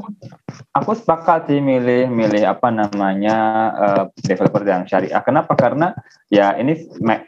aku 0.74 0.92
sepakat 0.94 1.50
sih 1.50 1.60
milih 1.60 2.08
milih 2.10 2.46
apa 2.46 2.70
namanya 2.70 3.38
uh, 3.74 4.04
developer 4.22 4.62
yang 4.62 4.86
syariah. 4.86 5.22
Kenapa? 5.26 5.58
Karena 5.58 5.98
ya 6.30 6.54
ini 6.58 6.78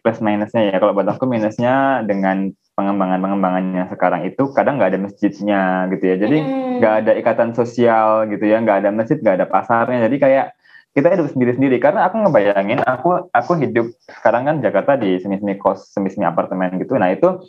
plus 0.01 0.21
minusnya 0.21 0.71
ya. 0.71 0.77
Kalau 0.77 0.93
buat 0.93 1.09
aku 1.09 1.25
minusnya 1.25 2.05
dengan 2.05 2.53
pengembangan 2.77 3.19
pengembangannya 3.19 3.83
sekarang 3.91 4.21
itu 4.25 4.53
kadang 4.55 4.77
nggak 4.77 4.95
ada 4.95 5.01
masjidnya 5.01 5.61
gitu 5.89 6.03
ya. 6.05 6.15
Jadi 6.21 6.37
nggak 6.79 6.93
hmm. 6.93 7.01
ada 7.05 7.11
ikatan 7.17 7.49
sosial 7.57 8.29
gitu 8.29 8.45
ya. 8.45 8.61
Nggak 8.61 8.77
ada 8.85 8.89
masjid 8.93 9.17
nggak 9.17 9.37
ada 9.41 9.47
pasarnya. 9.49 10.05
Jadi 10.05 10.17
kayak 10.21 10.45
kita 10.91 11.07
hidup 11.09 11.27
sendiri-sendiri. 11.33 11.77
Karena 11.81 12.07
aku 12.07 12.21
ngebayangin 12.21 12.85
aku 12.85 13.31
aku 13.33 13.51
hidup 13.57 13.89
sekarang 14.05 14.45
kan 14.47 14.55
Jakarta 14.61 14.95
di 15.01 15.17
semi-semi 15.17 15.57
kos 15.57 15.89
semi-semi 15.89 16.29
apartemen 16.29 16.77
gitu. 16.77 16.93
Nah 16.95 17.09
itu 17.09 17.41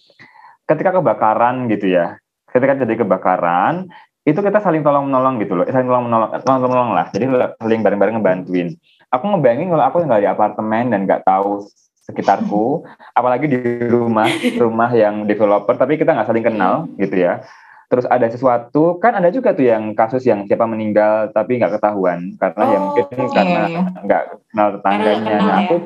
ketika 0.64 0.96
kebakaran 0.96 1.68
gitu 1.68 1.92
ya. 1.92 2.16
Ketika 2.52 2.84
jadi 2.84 3.00
kebakaran 3.00 3.88
itu 4.22 4.38
kita 4.38 4.62
saling 4.62 4.86
tolong 4.86 5.10
menolong 5.10 5.42
gitu 5.42 5.58
loh. 5.58 5.66
Saling 5.66 5.90
tolong 5.90 6.06
menolong 6.06 6.30
tolong 6.46 6.60
menolong 6.70 6.92
lah. 6.94 7.06
Jadi 7.10 7.24
saling 7.58 7.80
bareng-bareng 7.82 8.14
ngebantuin. 8.22 8.78
Aku 9.10 9.24
ngebayangin 9.28 9.68
kalau 9.68 9.84
aku 9.84 9.96
nggak 10.06 10.22
di 10.22 10.28
apartemen 10.30 10.84
dan 10.94 11.00
nggak 11.04 11.26
tahu 11.26 11.66
sekitarku 12.02 12.82
apalagi 13.14 13.46
di 13.46 13.58
rumah 13.86 14.26
rumah 14.58 14.90
yang 14.90 15.22
developer 15.22 15.78
tapi 15.78 15.94
kita 15.94 16.10
nggak 16.10 16.28
saling 16.30 16.46
kenal 16.46 16.86
gitu 16.98 17.18
ya. 17.18 17.42
Terus 17.90 18.08
ada 18.08 18.24
sesuatu 18.30 18.96
kan 19.02 19.18
ada 19.18 19.28
juga 19.28 19.52
tuh 19.52 19.68
yang 19.68 19.92
kasus 19.92 20.24
yang 20.24 20.48
siapa 20.48 20.64
meninggal 20.64 21.34
tapi 21.34 21.58
nggak 21.58 21.76
ketahuan. 21.76 22.38
Karena 22.38 22.62
oh, 22.62 22.70
ya 22.70 22.78
mungkin 22.78 23.04
iya, 23.10 23.26
karena 23.34 23.62
nggak 24.06 24.22
kenal 24.48 24.68
tetangganya. 24.78 25.36
nah 25.42 25.56
aku 25.66 25.76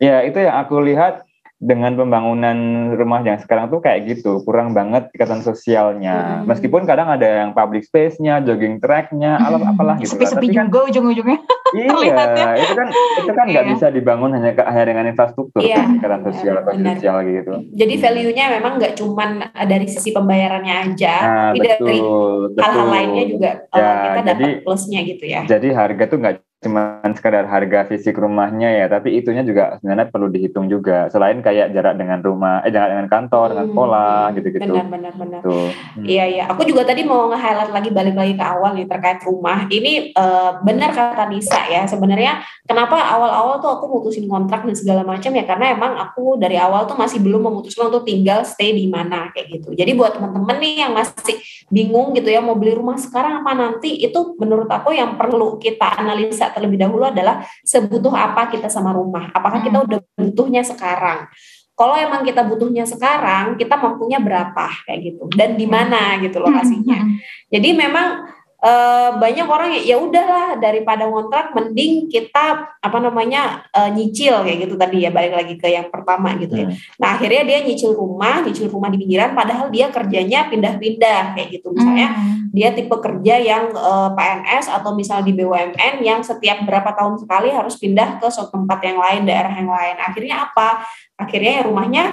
ya. 0.00 0.08
ya 0.08 0.16
itu 0.26 0.38
yang 0.42 0.56
aku 0.64 0.76
lihat 0.80 1.25
dengan 1.56 1.96
pembangunan 1.96 2.56
rumah 2.92 3.24
yang 3.24 3.40
sekarang 3.40 3.72
tuh 3.72 3.80
kayak 3.80 4.04
gitu 4.12 4.44
kurang 4.44 4.76
banget 4.76 5.08
ikatan 5.16 5.40
sosialnya. 5.40 6.16
Hmm. 6.16 6.48
meskipun 6.48 6.84
kadang 6.84 7.08
ada 7.08 7.24
yang 7.24 7.50
public 7.56 7.88
space-nya 7.88 8.44
jogging 8.44 8.76
track-nya 8.76 9.40
hmm. 9.40 9.72
apalah 9.72 9.96
gitu 9.96 10.16
sepi-sepi 10.16 10.52
kan, 10.52 10.68
juga 10.68 10.78
ujung-ujungnya. 10.92 11.40
Iya 11.76 12.54
itu 12.62 12.72
kan 12.78 12.88
itu 12.94 13.32
kan 13.34 13.46
nggak 13.50 13.66
iya. 13.66 13.72
bisa 13.74 13.86
dibangun 13.90 14.38
hanya 14.38 14.54
hanya 14.70 14.84
dengan 14.86 15.04
infrastruktur 15.10 15.66
iya, 15.66 15.82
kan, 15.82 15.98
ikatan 15.98 16.20
sosial 16.30 16.54
atau 16.62 16.72
sosial 16.78 17.16
gitu. 17.26 17.52
Jadi 17.74 17.94
value-nya 17.98 18.44
memang 18.54 18.78
nggak 18.78 18.94
cuman 18.94 19.50
dari 19.66 19.86
sisi 19.90 20.14
pembayarannya 20.14 20.74
aja 20.86 21.14
nah, 21.26 21.50
tapi 21.52 21.66
betul, 21.66 22.54
dari 22.54 22.62
hal-hal 22.62 22.86
lainnya 22.88 23.24
juga 23.26 23.50
ya, 23.74 23.82
uh, 23.82 24.04
kita 24.06 24.20
dapat 24.22 24.50
plusnya 24.62 25.00
gitu 25.02 25.24
ya. 25.26 25.40
jadi 25.44 25.68
harga 25.74 26.04
tuh 26.06 26.18
nggak 26.22 26.34
cuma 26.66 26.98
sekadar 27.14 27.46
harga 27.46 27.86
fisik 27.86 28.18
rumahnya 28.18 28.84
ya, 28.84 28.86
tapi 28.90 29.14
itunya 29.14 29.46
juga 29.46 29.78
sebenarnya 29.78 30.10
perlu 30.10 30.26
dihitung 30.26 30.66
juga. 30.66 31.06
Selain 31.14 31.38
kayak 31.38 31.70
jarak 31.70 31.94
dengan 31.94 32.18
rumah, 32.20 32.66
eh 32.66 32.74
jarak 32.74 32.90
dengan 32.92 33.08
kantor, 33.08 33.46
hmm, 33.46 33.54
dengan 33.54 33.66
sekolah, 33.70 34.20
gitu-gitu. 34.34 34.72
Benar, 34.74 34.86
benar, 34.90 35.12
benar. 35.14 35.40
Hmm. 35.46 35.70
Iya, 36.02 36.24
iya. 36.26 36.44
Aku 36.50 36.66
juga 36.66 36.82
tadi 36.82 37.06
mau 37.06 37.30
nge-highlight 37.30 37.72
lagi 37.72 37.90
balik 37.94 38.18
lagi 38.18 38.34
ke 38.34 38.44
awal 38.44 38.74
nih 38.74 38.86
terkait 38.90 39.22
rumah. 39.22 39.70
Ini 39.70 40.12
uh, 40.18 40.60
benar 40.66 40.90
kata 40.90 41.30
Nisa 41.30 41.60
ya. 41.70 41.86
Sebenarnya 41.86 42.42
kenapa 42.66 42.98
awal-awal 42.98 43.62
tuh 43.62 43.70
aku 43.78 43.84
mutusin 43.86 44.26
kontrak 44.26 44.66
dan 44.66 44.74
segala 44.74 45.06
macam 45.06 45.30
ya 45.30 45.46
karena 45.46 45.72
emang 45.72 45.94
aku 45.94 46.36
dari 46.36 46.58
awal 46.58 46.90
tuh 46.90 46.98
masih 46.98 47.22
belum 47.22 47.46
memutuskan 47.46 47.88
untuk 47.94 48.02
tinggal 48.02 48.42
stay 48.42 48.74
di 48.74 48.90
mana 48.90 49.30
kayak 49.30 49.62
gitu. 49.62 49.72
Jadi 49.78 49.94
buat 49.94 50.18
teman-teman 50.18 50.58
nih 50.58 50.74
yang 50.82 50.92
masih 50.92 51.38
bingung 51.70 52.14
gitu 52.14 52.30
ya 52.30 52.42
mau 52.42 52.54
beli 52.54 52.74
rumah 52.74 52.94
sekarang 52.98 53.42
apa 53.42 53.52
nanti 53.54 53.98
itu 53.98 54.38
menurut 54.38 54.70
aku 54.70 54.94
yang 54.94 55.18
perlu 55.18 55.58
kita 55.58 55.98
analisa 55.98 56.50
terlebih 56.56 56.80
dahulu 56.80 57.04
adalah 57.12 57.44
sebutuh 57.60 58.16
apa 58.16 58.48
kita 58.48 58.72
sama 58.72 58.96
rumah. 58.96 59.28
Apakah 59.36 59.60
kita 59.60 59.76
hmm. 59.76 59.86
udah 59.92 60.00
butuhnya 60.16 60.64
sekarang? 60.64 61.28
Kalau 61.76 61.92
emang 61.92 62.24
kita 62.24 62.40
butuhnya 62.40 62.88
sekarang, 62.88 63.60
kita 63.60 63.76
mampunya 63.76 64.16
berapa 64.16 64.64
kayak 64.88 65.00
gitu 65.12 65.28
dan 65.36 65.60
di 65.60 65.68
mana 65.68 66.16
gitu 66.24 66.40
lokasinya. 66.40 67.04
Hmm. 67.04 67.20
Jadi 67.52 67.76
memang 67.76 68.24
e, 68.60 68.72
banyak 69.16 69.46
orang 69.46 69.70
ya, 69.76 69.82
ya 69.94 69.96
udahlah 70.00 70.56
daripada 70.60 71.08
ngontrak 71.08 71.52
mending 71.52 72.08
kita 72.08 72.76
apa 72.80 72.98
namanya 73.00 73.66
e, 73.72 73.80
nyicil 73.92 74.44
kayak 74.44 74.68
gitu 74.68 74.74
tadi 74.80 75.04
ya 75.04 75.10
balik 75.12 75.36
lagi 75.36 75.54
ke 75.60 75.68
yang 75.68 75.88
pertama 75.92 76.34
gitu 76.40 76.64
ya. 76.64 76.66
Hmm. 76.68 76.76
Nah 77.00 77.08
akhirnya 77.18 77.42
dia 77.44 77.58
nyicil 77.64 77.92
rumah, 77.92 78.40
nyicil 78.44 78.68
rumah 78.72 78.88
di 78.88 78.98
pinggiran 79.00 79.36
padahal 79.36 79.68
dia 79.68 79.92
kerjanya 79.92 80.48
pindah-pindah 80.48 81.36
kayak 81.36 81.48
gitu 81.60 81.72
misalnya 81.72 82.16
hmm. 82.16 82.52
dia 82.56 82.72
tipe 82.72 82.96
kerja 82.96 83.34
yang 83.40 83.64
e, 83.72 83.92
eh, 83.96 84.10
PNS 84.16 84.66
atau 84.72 84.90
misal 84.96 85.20
di 85.22 85.32
BUMN 85.36 86.02
yang 86.02 86.20
setiap 86.24 86.64
berapa 86.64 86.92
tahun 86.96 87.20
sekali 87.20 87.52
harus 87.52 87.76
pindah 87.76 88.18
ke 88.20 88.26
suatu 88.32 88.56
tempat 88.56 88.80
yang 88.82 88.98
lain 88.98 89.22
daerah 89.28 89.52
yang 89.52 89.70
lain. 89.70 89.96
Akhirnya 90.00 90.48
apa? 90.48 90.84
Akhirnya 91.16 91.60
ya 91.60 91.62
rumahnya 91.64 92.04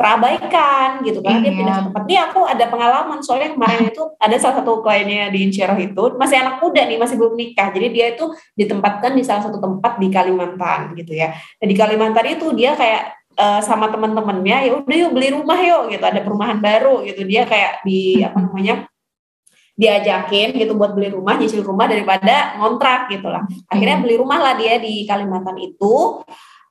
terabaikan 0.00 1.04
gitu 1.04 1.20
iya. 1.20 1.44
dia 1.44 1.52
pindah 1.52 1.74
ke 1.76 1.82
tempat. 1.92 2.02
Ini 2.08 2.16
aku 2.24 2.40
ada 2.48 2.64
pengalaman. 2.72 3.20
Soalnya 3.20 3.52
kemarin 3.52 3.92
itu 3.92 4.02
ada 4.16 4.36
salah 4.40 4.64
satu 4.64 4.80
kliennya 4.80 5.28
di 5.28 5.44
Insyirah 5.44 5.76
itu. 5.76 6.16
Masih 6.16 6.40
anak 6.40 6.56
muda 6.64 6.88
nih 6.88 6.96
masih 6.96 7.20
belum 7.20 7.36
nikah. 7.36 7.68
Jadi 7.68 7.86
dia 7.92 8.06
itu 8.16 8.32
ditempatkan 8.56 9.12
di 9.12 9.20
salah 9.20 9.44
satu 9.44 9.60
tempat 9.60 10.00
di 10.00 10.08
Kalimantan 10.08 10.96
gitu 10.96 11.12
ya. 11.12 11.36
Nah, 11.36 11.66
di 11.68 11.76
Kalimantan 11.76 12.32
itu 12.32 12.48
dia 12.56 12.72
kayak 12.72 13.12
uh, 13.36 13.60
sama 13.60 13.92
teman-temannya 13.92 14.56
ya 14.64 14.70
udah 14.80 14.96
yuk 15.04 15.12
beli 15.12 15.28
rumah 15.36 15.60
yuk 15.60 15.92
gitu. 15.92 16.04
Ada 16.08 16.24
perumahan 16.24 16.56
baru 16.64 17.04
gitu. 17.04 17.20
Dia 17.28 17.44
kayak 17.44 17.84
di 17.84 18.24
apa 18.24 18.40
namanya 18.40 18.88
diajakin 19.76 20.56
gitu 20.56 20.80
buat 20.80 20.96
beli 20.96 21.12
rumah 21.12 21.36
nyicil 21.36 21.60
rumah 21.60 21.84
daripada 21.84 22.56
ngontrak 22.56 23.12
gitu 23.12 23.28
lah. 23.28 23.44
Akhirnya 23.68 24.00
beli 24.00 24.16
rumah 24.16 24.40
lah 24.40 24.56
dia 24.56 24.80
di 24.80 25.04
Kalimantan 25.04 25.60
itu 25.60 26.24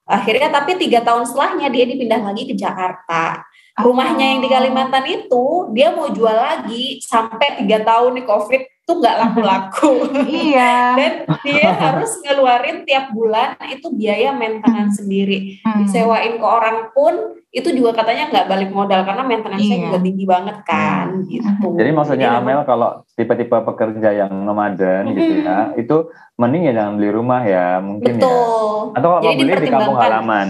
Akhirnya 0.10 0.50
tapi 0.50 0.74
tiga 0.82 1.06
tahun 1.06 1.30
setelahnya 1.30 1.70
dia 1.70 1.86
dipindah 1.86 2.22
lagi 2.26 2.50
ke 2.50 2.58
Jakarta. 2.58 3.46
Rumahnya 3.80 4.26
yang 4.36 4.40
di 4.44 4.50
Kalimantan 4.50 5.06
itu 5.08 5.70
dia 5.72 5.94
mau 5.94 6.10
jual 6.10 6.34
lagi 6.34 7.00
sampai 7.00 7.64
tiga 7.64 7.80
tahun 7.86 8.20
nih 8.20 8.26
COVID 8.28 8.62
tuh 8.90 8.96
nggak 9.00 9.18
laku-laku. 9.22 9.94
iya. 10.50 10.98
Dan 10.98 11.14
dia 11.46 11.70
harus 11.78 12.18
ngeluarin 12.26 12.84
tiap 12.84 13.14
bulan 13.14 13.56
itu 13.70 13.94
biaya 13.94 14.34
maintenance 14.34 14.98
sendiri. 14.98 15.62
Hmm. 15.62 15.86
Disewain 15.86 16.42
ke 16.42 16.48
orang 16.50 16.90
pun 16.92 17.39
itu 17.50 17.70
juga 17.74 17.98
katanya 17.98 18.30
nggak 18.30 18.46
balik 18.46 18.70
modal 18.70 19.02
karena 19.02 19.26
maintenance-nya 19.26 19.78
iya. 19.82 19.86
juga 19.90 20.00
tinggi 20.06 20.26
banget 20.30 20.58
kan 20.70 21.08
gitu. 21.26 21.68
Jadi 21.82 21.90
maksudnya 21.98 22.30
Jadi, 22.30 22.40
Amel 22.46 22.62
kalau 22.62 23.02
tipe-tipe 23.18 23.58
pekerja 23.66 24.10
yang 24.14 24.32
nomaden 24.46 25.10
hmm. 25.10 25.14
gitu 25.18 25.34
ya, 25.42 25.58
itu 25.74 25.98
mending 26.38 26.70
ya 26.70 26.74
jangan 26.78 26.94
beli 27.02 27.10
rumah 27.10 27.42
ya 27.42 27.82
mungkin 27.82 28.06
ya. 28.06 28.22
betul. 28.22 28.78
ya. 28.94 28.98
Atau 29.02 29.10
kalau 29.18 29.34
beli 29.34 29.52
di 29.58 29.70
kampung 29.74 29.98
halaman. 29.98 30.48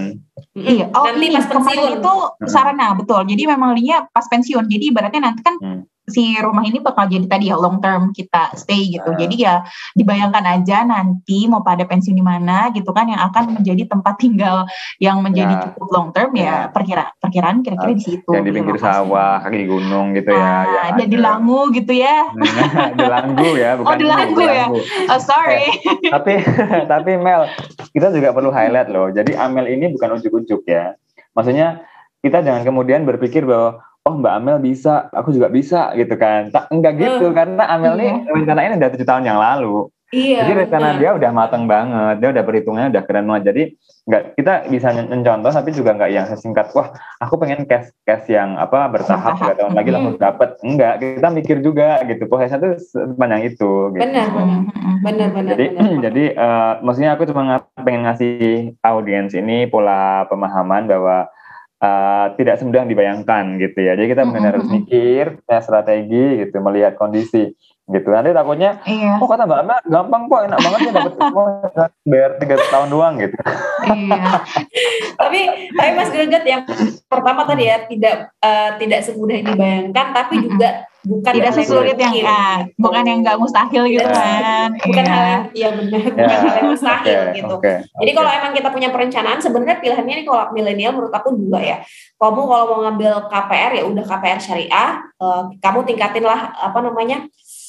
Iya, 0.50 0.86
oh 0.92 1.04
nanti 1.08 1.26
pas 1.32 1.46
pensiun 1.48 1.90
itu 2.04 2.14
sarana 2.44 2.86
betul. 2.92 3.20
Jadi 3.24 3.42
memang 3.48 3.70
linya 3.72 4.04
pas 4.12 4.26
pensiun. 4.28 4.68
Jadi 4.68 4.84
ibaratnya 4.92 5.20
nanti 5.24 5.40
kan 5.40 5.56
hmm 5.56 5.89
si 6.10 6.34
rumah 6.42 6.66
ini 6.66 6.82
bakal 6.82 7.06
jadi 7.06 7.26
tadi 7.30 7.48
ya 7.48 7.56
long 7.56 7.78
term 7.78 8.10
kita 8.10 8.52
stay 8.58 8.90
gitu. 8.90 9.06
Uh. 9.06 9.16
Jadi 9.16 9.46
ya 9.46 9.62
dibayangkan 9.94 10.44
aja 10.44 10.82
nanti 10.82 11.46
mau 11.46 11.62
pada 11.62 11.86
pensiun 11.86 12.18
di 12.18 12.24
mana 12.24 12.68
gitu 12.74 12.90
kan 12.90 13.06
yang 13.06 13.22
akan 13.30 13.56
menjadi 13.62 13.86
tempat 13.86 14.18
tinggal 14.18 14.66
yang 14.98 15.22
menjadi 15.22 15.54
yeah. 15.56 15.64
cukup 15.70 15.88
long 15.94 16.08
term 16.10 16.30
ya, 16.34 16.44
ya 16.44 16.56
perkira 16.74 17.04
perkiraan 17.16 17.62
kira-kira 17.62 17.92
di 17.94 18.04
situ. 18.04 18.30
Yang 18.34 18.44
di 18.44 18.52
pinggir 18.52 18.76
gitu 18.76 18.84
sawah, 18.84 19.40
kaki 19.46 19.64
gunung 19.70 20.12
gitu 20.12 20.34
ya. 20.34 20.42
Ah, 20.42 20.62
ya 20.66 20.80
ada 20.92 21.04
di 21.06 21.18
Langu 21.18 21.70
gitu 21.70 21.92
ya. 21.94 22.28
di 22.92 23.04
Langgu 23.06 23.50
ya, 23.62 23.70
bukan. 23.78 23.88
Oh 23.88 23.96
di 23.96 24.06
Langgu 24.06 24.42
ya. 24.42 24.66
Oh 25.08 25.20
sorry. 25.22 25.70
Eh, 25.70 26.10
tapi 26.10 26.32
tapi 26.92 27.10
Mel, 27.16 27.46
kita 27.94 28.10
juga 28.10 28.34
perlu 28.34 28.50
highlight 28.50 28.88
loh. 28.90 29.08
Jadi 29.12 29.36
Amel 29.38 29.70
ini 29.70 29.92
bukan 29.94 30.18
ujuk-ujuk 30.18 30.66
ya. 30.66 30.96
Maksudnya 31.36 31.86
kita 32.20 32.44
jangan 32.44 32.62
kemudian 32.66 33.06
berpikir 33.08 33.46
bahwa 33.48 33.80
oh 34.06 34.14
Mbak 34.16 34.34
Amel 34.40 34.58
bisa, 34.64 35.08
aku 35.12 35.34
juga 35.34 35.52
bisa 35.52 35.92
gitu 35.96 36.14
kan. 36.16 36.48
Tak 36.48 36.72
enggak 36.72 36.94
gitu 36.96 37.30
uh, 37.30 37.34
karena 37.34 37.64
Amel 37.68 37.96
iya. 37.98 38.00
nih 38.00 38.12
rencana 38.32 38.60
ini 38.64 38.74
udah 38.80 38.90
tujuh 38.96 39.08
tahun 39.08 39.24
yang 39.28 39.38
lalu. 39.40 39.88
Iya. 40.10 40.42
Jadi 40.42 40.52
rencana 40.66 40.88
iya. 40.90 40.98
dia 40.98 41.10
udah 41.14 41.30
matang 41.30 41.64
banget, 41.70 42.16
dia 42.18 42.28
udah 42.34 42.44
perhitungannya 42.44 42.90
udah 42.90 43.02
keren 43.06 43.26
banget. 43.30 43.44
Jadi 43.54 43.62
nggak 44.10 44.22
kita 44.34 44.54
bisa 44.72 44.88
mencontoh 45.06 45.52
tapi 45.54 45.70
juga 45.70 45.94
nggak 45.94 46.10
yang 46.10 46.26
sesingkat 46.26 46.74
wah 46.74 46.90
aku 47.22 47.38
pengen 47.38 47.62
cash 47.68 47.94
cash 48.02 48.26
yang 48.26 48.58
apa 48.58 48.90
bertahap 48.90 49.38
tiga 49.38 49.54
tahun 49.54 49.76
lagi 49.76 49.90
langsung 49.94 50.16
dapet 50.18 50.50
enggak 50.66 50.94
kita 50.98 51.28
mikir 51.30 51.56
juga 51.62 52.00
gitu 52.08 52.26
prosesnya 52.26 52.58
tuh 52.58 52.74
sepanjang 52.80 53.54
itu 53.54 53.70
gitu. 53.94 54.00
benar 54.02 54.26
benar 55.04 55.28
benar 55.30 55.54
jadi 55.54 55.66
benar. 55.76 56.00
jadi 56.10 56.24
uh, 56.34 56.72
maksudnya 56.82 57.10
aku 57.14 57.28
cuma 57.30 57.62
pengen 57.84 58.02
ngasih 58.08 58.74
audiens 58.82 59.30
ini 59.36 59.68
pola 59.70 60.26
pemahaman 60.26 60.90
bahwa 60.90 61.30
uh, 61.80 62.26
tidak 62.36 62.60
semudah 62.60 62.84
dibayangkan 62.86 63.56
gitu 63.58 63.78
ya. 63.80 63.96
Jadi 63.96 64.08
kita 64.12 64.22
benar-benar 64.28 64.52
harus 64.60 64.68
mikir, 64.70 65.40
punya 65.42 65.60
strategi 65.64 66.46
gitu, 66.46 66.56
melihat 66.60 66.94
kondisi 67.00 67.56
gitu. 67.90 68.08
Nanti 68.14 68.30
takutnya, 68.30 68.78
iya. 68.86 69.18
oh 69.18 69.26
kata 69.26 69.50
Mbak 69.50 69.60
Ama 69.66 69.76
gampang 69.82 70.22
kok, 70.30 70.40
enak 70.46 70.58
banget 70.62 70.78
ya 70.80 70.92
dapat 70.94 71.12
semua 71.18 71.44
bayar 72.10 72.30
tiga 72.38 72.56
tahun 72.70 72.88
doang 72.92 73.14
gitu. 73.18 73.36
Iya. 73.80 74.22
tapi 75.18 75.40
tapi 75.74 75.90
Mas 75.96 76.10
Greget 76.12 76.44
yang 76.46 76.62
pertama 77.10 77.42
tadi 77.48 77.66
ya 77.66 77.82
tidak 77.88 78.30
uh, 78.38 78.70
tidak 78.78 79.00
semudah 79.02 79.34
yang 79.42 79.48
dibayangkan, 79.50 80.06
tapi 80.14 80.34
juga 80.38 80.86
bukan 81.00 81.32
tidak 81.32 81.52
sesulit 81.56 81.96
yang 81.96 82.14
ah, 82.28 82.64
bukan 82.76 83.02
yang 83.08 83.18
nggak 83.24 83.38
mustahil 83.40 83.84
gitu 83.88 84.04
kan. 84.04 84.68
Bukan 84.76 85.04
iya. 85.04 85.12
hal 85.12 85.24
yang 85.24 85.42
ya 85.56 85.68
benar. 85.72 86.00
Yeah. 86.00 86.12
bukan 86.12 86.38
hal 86.40 86.54
yang 86.56 86.68
mustahil 86.72 87.20
okay, 87.20 87.36
gitu. 87.40 87.54
okay, 87.56 87.76
jadi 88.04 88.10
kalau 88.12 88.30
emang 88.30 88.52
kita 88.52 88.68
punya 88.68 88.88
perencanaan 88.92 89.38
sebenarnya 89.40 89.76
pilihannya 89.80 90.14
ini 90.20 90.24
kalau 90.28 90.52
milenial 90.52 90.92
menurut 90.92 91.14
aku 91.14 91.32
dua 91.36 91.60
ya. 91.60 91.76
Kamu 92.20 92.40
kalau 92.44 92.64
mau 92.68 92.78
ngambil 92.84 93.12
KPR 93.32 93.70
ya 93.80 93.84
udah 93.88 94.04
KPR 94.04 94.40
syariah. 94.40 94.90
Uh, 95.16 95.42
kamu 95.60 95.88
tingkatin 95.88 96.24
lah 96.24 96.52
apa 96.52 96.78
namanya 96.84 97.24
uh, 97.24 97.59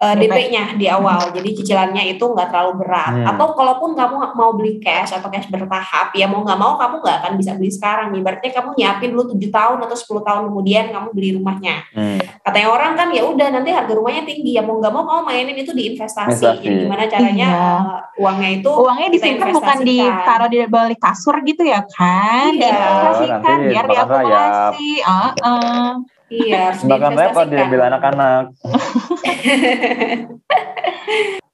eh, 0.00 0.14
DP-nya 0.16 0.80
di 0.80 0.88
awal, 0.88 1.28
jadi 1.30 1.48
cicilannya 1.60 2.16
itu 2.16 2.24
nggak 2.24 2.48
terlalu 2.48 2.80
berat. 2.80 3.12
Hmm. 3.20 3.28
Atau 3.36 3.52
kalaupun 3.52 3.92
kamu 3.92 4.32
mau 4.32 4.50
beli 4.56 4.80
cash 4.80 5.12
atau 5.12 5.28
cash 5.28 5.52
bertahap, 5.52 6.16
ya 6.16 6.24
mau 6.24 6.40
nggak 6.40 6.56
mau 6.56 6.80
kamu 6.80 7.04
nggak 7.04 7.16
akan 7.20 7.32
bisa 7.36 7.52
beli 7.60 7.68
sekarang. 7.68 8.16
Ibaratnya 8.16 8.50
kamu 8.50 8.70
nyiapin 8.80 9.12
dulu 9.12 9.36
tujuh 9.36 9.50
tahun 9.52 9.78
atau 9.84 9.96
10 9.96 10.26
tahun 10.26 10.42
kemudian 10.48 10.84
kamu 10.88 11.08
beli 11.12 11.28
rumahnya. 11.36 11.76
Hmm. 11.92 12.20
Katanya 12.40 12.68
orang 12.72 12.92
kan 12.96 13.08
ya 13.12 13.22
udah 13.28 13.48
nanti 13.52 13.70
harga 13.70 13.92
rumahnya 13.92 14.24
tinggi, 14.24 14.56
ya 14.56 14.62
mau 14.64 14.80
nggak 14.80 14.92
mau 14.92 15.04
kamu 15.04 15.22
mainin 15.28 15.56
itu 15.60 15.72
di 15.76 15.92
investasi. 15.92 16.32
investasi. 16.32 16.64
Jadi 16.64 16.76
gimana 16.88 17.02
caranya 17.04 17.48
iya. 17.52 17.68
uh, 17.84 18.22
uangnya 18.24 18.50
itu 18.56 18.70
uangnya 18.72 19.08
disimpan 19.12 19.48
bukan 19.52 19.78
ditaruh 19.84 20.48
di 20.48 20.58
balik 20.64 21.00
kasur 21.00 21.36
gitu 21.44 21.62
ya 21.68 21.84
kan? 21.84 22.56
Iya. 22.56 22.72
Diinvestasikan 22.72 23.58
biar 23.68 23.84
diakumulasi. 23.84 24.90
Uh 25.04 25.28
-uh. 25.44 25.88
Iya, 26.30 26.78
Bahkan 26.86 27.12
repot 27.18 27.46
dia 27.50 27.66
bilang 27.66 27.90
anak-anak. 27.90 28.54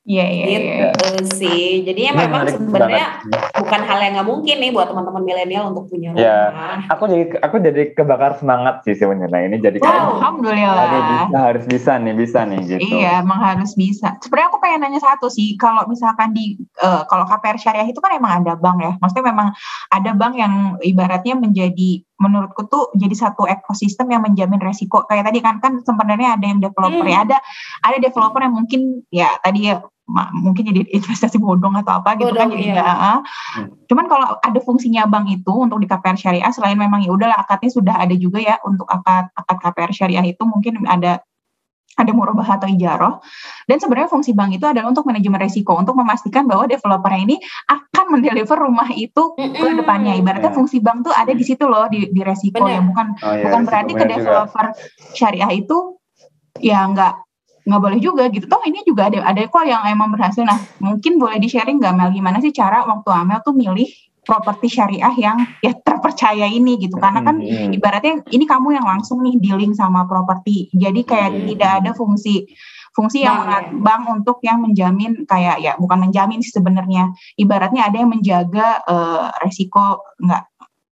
Iya 0.07 0.25
iya 0.31 0.45
gitu 0.47 0.71
iya. 0.71 0.91
sih. 1.35 1.83
Jadi 1.83 2.01
ya 2.07 2.15
memang 2.15 2.47
sebenarnya 2.47 3.27
bukan 3.59 3.81
hal 3.83 3.99
yang 3.99 4.13
nggak 4.15 4.29
mungkin 4.31 4.57
nih 4.63 4.71
buat 4.71 4.87
teman-teman 4.87 5.23
milenial 5.27 5.75
untuk 5.75 5.91
punya 5.91 6.15
iya. 6.15 6.55
rumah. 6.55 6.79
Ya, 6.79 6.95
aku 6.95 7.03
jadi 7.11 7.25
aku 7.43 7.57
jadi 7.59 7.83
kebakar 7.91 8.39
semangat 8.39 8.87
sih 8.87 8.95
sebenarnya 8.95 9.51
ini 9.51 9.59
jadi 9.59 9.83
wow, 9.83 10.15
alhamdulillah. 10.15 10.79
Harus 10.79 11.07
bisa, 11.11 11.39
harus 11.43 11.65
bisa 11.67 11.91
nih 11.99 12.15
bisa 12.15 12.39
nih 12.47 12.61
gitu. 12.71 12.81
Iya 12.87 13.27
emang 13.27 13.41
harus 13.43 13.75
bisa. 13.75 14.15
Sebenarnya 14.23 14.49
aku 14.55 14.59
pengen 14.63 14.79
nanya 14.87 15.03
satu 15.03 15.27
sih 15.27 15.59
kalau 15.59 15.83
misalkan 15.91 16.31
di 16.31 16.55
uh, 16.79 17.03
kalau 17.11 17.27
KPR 17.27 17.59
syariah 17.59 17.91
itu 17.91 17.99
kan 17.99 18.15
emang 18.15 18.47
ada 18.47 18.55
bank 18.55 18.79
ya. 18.87 18.95
Maksudnya 19.03 19.35
memang 19.35 19.59
ada 19.91 20.11
bank 20.15 20.39
yang 20.39 20.79
ibaratnya 20.87 21.35
menjadi 21.35 22.06
menurutku 22.17 22.65
tuh 22.67 22.89
jadi 22.97 23.13
satu 23.13 23.45
ekosistem 23.45 24.09
yang 24.09 24.25
menjamin 24.25 24.61
resiko 24.61 25.05
kayak 25.05 25.29
tadi 25.29 25.45
kan 25.45 25.61
kan 25.61 25.85
sebenarnya 25.85 26.41
ada 26.41 26.45
yang 26.45 26.61
developer 26.61 27.05
ya 27.05 27.17
Hmm. 27.17 27.27
ada 27.29 27.39
ada 27.85 27.97
developer 28.01 28.41
yang 28.41 28.55
mungkin 28.57 28.81
ya 29.13 29.37
tadi 29.41 29.73
ya 29.73 29.85
mungkin 30.33 30.63
jadi 30.71 30.87
investasi 30.97 31.37
bodong 31.43 31.75
atau 31.83 31.99
apa 31.99 32.15
gitu 32.15 32.31
kan 32.31 32.47
Bodong, 32.47 32.63
jadi 32.63 32.79
iya. 32.79 32.87
Hmm. 32.87 33.69
cuman 33.91 34.05
kalau 34.07 34.27
ada 34.39 34.61
fungsinya 34.63 35.05
bank 35.11 35.27
itu 35.29 35.53
untuk 35.53 35.83
di 35.83 35.89
KPR 35.91 36.17
syariah 36.17 36.53
selain 36.55 36.79
memang 36.79 37.03
ya 37.03 37.11
udahlah 37.11 37.43
akadnya 37.43 37.71
sudah 37.75 37.95
ada 37.99 38.15
juga 38.15 38.39
ya 38.39 38.57
untuk 38.63 38.87
akad 38.87 39.29
akad 39.35 39.57
KPR 39.61 39.93
syariah 39.93 40.25
itu 40.25 40.43
mungkin 40.47 40.87
ada 40.87 41.21
ada 41.97 42.13
murabah 42.13 42.61
atau 42.61 42.69
ijaroh 42.69 43.25
dan 43.65 43.81
sebenarnya 43.81 44.13
fungsi 44.13 44.37
bank 44.37 44.53
itu 44.61 44.69
adalah 44.69 44.93
untuk 44.93 45.09
manajemen 45.09 45.41
resiko 45.41 45.73
untuk 45.75 45.97
memastikan 45.97 46.45
bahwa 46.45 46.69
developer 46.69 47.09
ini 47.11 47.41
akan 47.67 48.05
mendeliver 48.13 48.61
rumah 48.61 48.87
itu 48.93 49.33
ke 49.35 49.69
depannya. 49.75 50.13
Ibaratnya 50.15 50.53
Ya. 50.53 50.57
fungsi 50.57 50.79
bank 50.79 51.09
tuh 51.09 51.15
ada 51.17 51.33
di 51.33 51.43
situ 51.43 51.65
loh 51.65 51.89
di, 51.89 52.07
di 52.13 52.21
resiko 52.21 52.69
ya 52.69 52.85
bukan 52.85 53.17
Oh, 53.25 53.33
iya, 53.33 53.49
bukan 53.49 53.61
berarti 53.65 53.93
ke 53.93 54.05
benar 54.05 54.09
juga. 54.13 54.21
developer 54.21 54.67
syariah 55.13 55.51
itu 55.51 55.79
ya 56.61 56.85
nggak 56.87 57.13
nggak 57.67 57.81
boleh 57.83 57.99
juga 57.99 58.31
gitu. 58.31 58.47
Toh 58.47 58.63
ini 58.63 58.85
juga 58.87 59.11
ada 59.11 59.27
ada 59.27 59.43
kok 59.43 59.65
yang 59.67 59.83
emang 59.91 60.13
berhasil. 60.15 60.45
Nah 60.45 60.55
mungkin 60.79 61.19
boleh 61.19 61.41
di 61.41 61.49
sharing 61.49 61.83
nggak 61.83 61.95
Mel? 61.97 62.13
Gimana 62.13 62.39
sih 62.39 62.55
cara 62.55 62.87
waktu 62.87 63.11
Amel 63.11 63.43
tuh 63.43 63.57
milih 63.57 63.89
properti 64.27 64.67
syariah 64.69 65.15
yang 65.15 65.39
ya 65.63 65.71
terpercaya 65.73 66.51
ini 66.51 66.77
gitu 66.77 66.99
karena 66.99 67.23
kan 67.23 67.39
Hmm, 67.39 67.71
ibaratnya 67.71 68.27
ini 68.29 68.43
kamu 68.43 68.75
yang 68.75 68.83
langsung 68.85 69.23
nih 69.23 69.39
dealing 69.39 69.71
sama 69.73 70.03
properti 70.05 70.67
jadi 70.75 71.01
kayak 71.01 71.31
Hmm. 71.31 71.47
tidak 71.47 71.71
ada 71.79 71.91
fungsi 71.95 72.51
fungsi 72.91 73.23
yang 73.23 73.39
Bank, 73.39 73.47
mengat- 73.47 73.69
ya. 73.71 73.79
bank 73.79 74.03
untuk 74.11 74.37
yang 74.43 74.59
menjamin 74.61 75.13
kayak 75.25 75.57
ya 75.61 75.73
bukan 75.77 75.99
menjamin 76.03 76.43
sih 76.43 76.51
sebenarnya 76.51 77.13
ibaratnya 77.37 77.87
ada 77.87 77.97
yang 78.03 78.11
menjaga 78.11 78.83
eh, 78.83 79.25
resiko 79.41 80.03
nggak 80.19 80.43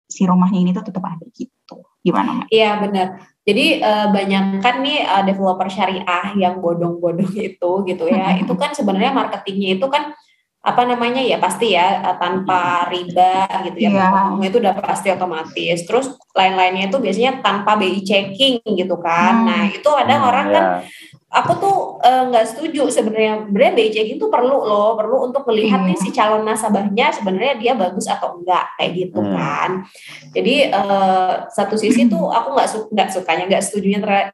si 0.06 0.30
rumahnya 0.30 0.60
ini 0.62 0.72
tuh 0.72 0.86
tetap 0.86 1.02
ada 1.02 1.26
gitu 1.34 1.82
gimana? 2.04 2.46
Iya 2.52 2.78
benar. 2.78 3.08
Jadi 3.42 3.80
eh, 3.80 4.08
banyak 4.12 4.60
kan 4.60 4.84
nih 4.84 5.00
eh, 5.02 5.24
developer 5.26 5.66
syariah 5.68 6.28
yang 6.38 6.60
bodong-bodong 6.60 7.34
itu 7.34 7.72
gitu 7.88 8.04
ya. 8.06 8.36
Mm-mm. 8.36 8.44
itu 8.46 8.54
kan 8.60 8.76
sebenarnya 8.76 9.10
marketingnya 9.10 9.80
itu 9.80 9.88
kan 9.90 10.12
apa 10.64 10.88
namanya 10.88 11.20
ya 11.20 11.44
pasti 11.44 11.76
ya 11.76 12.00
eh, 12.00 12.16
tanpa 12.16 12.88
riba 12.88 13.44
gitu 13.68 13.78
ya. 13.84 13.90
Iya. 13.92 14.08
Potongnya 14.08 14.48
itu 14.48 14.58
udah 14.64 14.74
pasti 14.80 15.08
otomatis. 15.12 15.80
Terus 15.84 16.16
lain-lainnya 16.32 16.88
itu 16.88 16.98
biasanya 17.04 17.44
tanpa 17.44 17.76
BI 17.76 18.00
checking 18.00 18.64
gitu 18.64 18.96
kan. 18.98 19.44
Hmm. 19.44 19.48
Nah, 19.52 19.64
itu 19.68 19.90
ada 19.92 20.16
Hmm, 20.18 20.28
orang 20.32 20.46
ya. 20.48 20.54
kan 20.56 20.66
aku 21.34 21.52
tuh 21.58 21.78
eh, 22.06 22.24
nggak 22.30 22.46
setuju 22.46 22.94
sebenarnya 22.94 23.50
sebenarnya 23.50 23.74
BI 23.74 23.90
checking 23.90 24.18
tuh 24.22 24.30
perlu 24.30 24.54
loh 24.64 24.94
perlu 24.94 25.26
untuk 25.26 25.44
melihat 25.50 25.82
Iya. 25.82 25.88
nih 25.90 25.98
si 25.98 26.10
calon 26.14 26.46
nasabahnya 26.46 27.10
sebenarnya 27.10 27.54
dia 27.58 27.74
bagus 27.74 28.06
atau 28.06 28.38
enggak 28.38 28.70
kayak 28.78 28.92
gitu 28.94 29.18
Hmm. 29.18 29.34
kan 29.34 29.70
jadi 30.30 30.56
eh, 30.70 31.34
satu 31.50 31.74
sisi 31.74 32.06
tuh 32.14 32.30
aku 32.30 32.54
nggak 32.54 32.68
su 32.70 32.78
nggak 32.88 33.10
sukanya 33.10 33.50
nggak 33.50 33.64
setujunya 33.66 33.98
terkait 33.98 34.30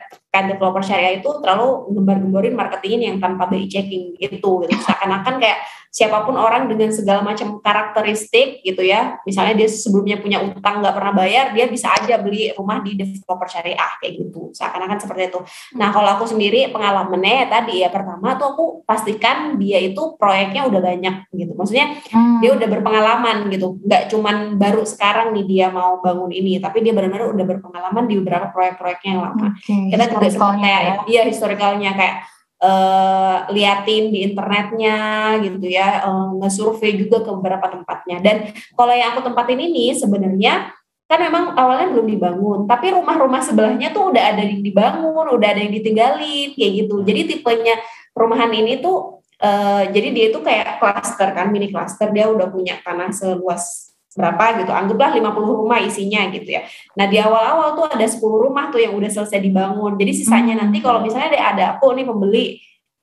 developer 0.51 0.83
syariah 0.83 1.23
itu 1.23 1.29
terlalu 1.39 1.87
gembar-gemborin 1.95 2.53
marketingin 2.53 3.01
yang 3.01 3.17
tanpa 3.17 3.47
BI 3.47 3.65
checking 3.65 4.19
gitu 4.19 4.67
gitu 4.67 4.75
seakan-akan 4.83 5.39
kayak 5.39 5.63
siapa 5.89 6.21
pun 6.21 6.37
orang 6.37 6.69
dengan 6.69 6.93
segala 6.93 7.25
macam 7.25 7.57
karakteristik 7.59 8.61
gitu 8.61 8.81
ya 8.81 9.17
misalnya 9.25 9.57
dia 9.57 9.69
sebelumnya 9.69 10.21
punya 10.21 10.37
utang 10.39 10.79
nggak 10.79 10.95
pernah 10.95 11.13
bayar 11.13 11.45
dia 11.51 11.65
bisa 11.65 11.89
aja 11.91 12.21
beli 12.21 12.53
rumah 12.53 12.79
di 12.79 12.93
developer 12.93 13.49
syariah 13.49 13.91
kayak 13.97 14.21
gitu 14.21 14.53
seakan-akan 14.53 14.97
seperti 14.97 15.23
itu 15.27 15.39
Nah, 15.75 15.89
kalau 15.89 16.09
aku 16.17 16.25
sendiri 16.25 16.69
pengalamannya 16.69 17.45
ya 17.45 17.47
tadi 17.49 17.73
ya 17.81 17.89
pertama 17.89 18.35
tuh 18.35 18.47
aku 18.53 18.65
pastikan 18.83 19.57
dia 19.57 19.77
itu 19.79 20.17
proyeknya 20.17 20.65
udah 20.65 20.81
banyak 20.81 21.15
gitu. 21.31 21.53
Maksudnya 21.53 21.87
Hmm. 22.09 22.41
dia 22.41 22.51
udah 22.53 22.67
berpengalaman 22.67 23.47
gitu. 23.53 23.77
Nggak 23.85 24.09
cuman 24.09 24.35
baru 24.57 24.81
sekarang 24.85 25.31
nih 25.33 25.45
dia 25.45 25.67
mau 25.69 26.01
bangun 26.01 26.29
ini, 26.33 26.57
tapi 26.57 26.81
dia 26.81 26.91
benar-benar 26.91 27.33
udah 27.33 27.45
berpengalaman 27.45 28.03
di 28.09 28.17
beberapa 28.17 28.49
proyek-proyeknya 28.49 29.09
yang 29.13 29.21
lama. 29.23 29.47
Oke, 29.55 29.73
Kita 29.93 30.03
juga 30.09 30.57
kayak 30.57 30.81
ya. 30.81 30.95
iya 31.07 31.21
historicalnya 31.25 31.91
kayak 31.93 32.15
eh 32.59 33.37
liatin 33.55 34.11
di 34.11 34.19
internetnya 34.27 34.97
gitu 35.39 35.63
ya, 35.63 36.03
eh, 36.03 36.27
nge-survey 36.43 36.99
juga 36.99 37.23
ke 37.23 37.31
beberapa 37.39 37.71
tempatnya. 37.71 38.17
Dan 38.19 38.35
kalau 38.75 38.91
yang 38.91 39.15
aku 39.15 39.23
tempatin 39.23 39.59
ini 39.63 39.95
sebenarnya 39.95 40.75
kan 41.09 41.19
memang 41.23 41.57
awalnya 41.57 41.89
belum 41.89 42.05
dibangun, 42.05 42.59
tapi 42.69 42.93
rumah-rumah 42.93 43.41
sebelahnya 43.41 43.89
tuh 43.89 44.13
udah 44.13 44.23
ada 44.35 44.43
yang 44.45 44.61
dibangun, 44.61 45.25
udah 45.25 45.47
ada 45.55 45.61
yang 45.63 45.73
ditinggalin 45.73 46.53
kayak 46.53 46.71
gitu. 46.85 47.01
Jadi 47.01 47.21
tipenya 47.33 47.75
perumahan 48.13 48.51
ini 48.53 48.77
tuh 48.83 49.23
eh, 49.39 49.83
jadi 49.95 50.07
dia 50.11 50.25
itu 50.29 50.39
kayak 50.43 50.83
klaster 50.83 51.31
kan, 51.33 51.49
mini 51.49 51.71
klaster 51.71 52.11
dia 52.13 52.27
udah 52.29 52.51
punya 52.51 52.77
tanah 52.83 53.09
seluas 53.15 53.88
berapa 54.17 54.65
gitu. 54.65 54.71
Anggaplah 54.73 55.13
50 55.13 55.59
rumah 55.65 55.79
isinya 55.81 56.25
gitu 56.33 56.49
ya. 56.49 56.65
Nah, 56.97 57.05
di 57.05 57.21
awal-awal 57.21 57.77
tuh 57.77 57.85
ada 57.93 58.05
10 58.09 58.41
rumah 58.41 58.73
tuh 58.73 58.81
yang 58.81 58.97
udah 58.97 59.09
selesai 59.09 59.37
dibangun. 59.37 59.97
Jadi 59.99 60.11
sisanya 60.17 60.57
Hmm. 60.57 60.65
nanti 60.65 60.81
kalau 60.81 61.03
misalnya 61.03 61.37
ada 61.37 61.41
ada 61.53 61.63
aku 61.77 61.93
nih 61.93 62.05
pembeli 62.09 62.45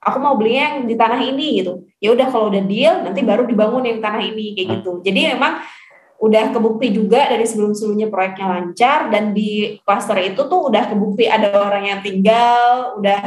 aku 0.07 0.19
mau 0.23 0.39
belinya 0.39 0.63
yang 0.71 0.77
di 0.87 0.95
tanah 0.95 1.21
ini 1.23 1.47
gitu. 1.63 1.83
Ya 1.99 2.15
udah 2.15 2.27
kalau 2.31 2.47
udah 2.51 2.63
deal 2.63 3.03
nanti 3.03 3.27
baru 3.27 3.43
dibangun 3.43 3.83
yang 3.83 3.99
tanah 3.99 4.23
ini 4.23 4.55
kayak 4.55 4.81
gitu. 4.81 5.03
Jadi 5.03 5.35
memang 5.35 5.59
udah 6.17 6.49
kebukti 6.49 6.97
juga 6.97 7.29
dari 7.29 7.45
sebelum-sebelumnya 7.45 8.09
proyeknya 8.09 8.47
lancar 8.49 9.13
dan 9.13 9.37
di 9.37 9.77
klaster 9.85 10.17
itu 10.25 10.49
tuh 10.49 10.73
udah 10.73 10.89
kebukti 10.89 11.29
ada 11.29 11.53
orang 11.61 11.93
yang 11.93 12.01
tinggal, 12.01 12.97
udah 12.97 13.21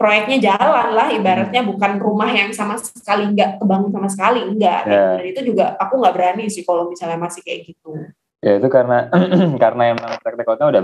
proyeknya 0.00 0.38
jalan 0.40 0.96
lah 0.96 1.12
ibaratnya 1.12 1.60
bukan 1.60 2.00
rumah 2.00 2.32
yang 2.32 2.48
sama 2.56 2.80
sekali 2.80 3.28
nggak 3.36 3.60
kebangun 3.60 3.92
sama 3.92 4.08
sekali 4.08 4.40
enggak 4.48 4.88
Ya. 4.88 5.20
dan 5.20 5.24
itu 5.28 5.40
juga 5.52 5.76
aku 5.76 6.00
nggak 6.00 6.14
berani 6.16 6.48
sih 6.48 6.64
kalau 6.64 6.88
misalnya 6.88 7.20
masih 7.20 7.44
kayak 7.44 7.68
gitu 7.68 7.92
Ya 8.40 8.56
itu 8.56 8.72
karena 8.72 9.12
karena 9.62 9.92
emang 9.92 10.16
track 10.16 10.32
recordnya 10.40 10.72
udah 10.72 10.82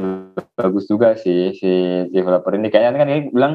bagus 0.60 0.84
juga 0.84 1.16
sih 1.16 1.56
si 1.56 1.72
developer 2.12 2.52
ini. 2.52 2.68
Kayaknya 2.68 3.00
kan 3.00 3.08
dia 3.08 3.20
bilang 3.32 3.52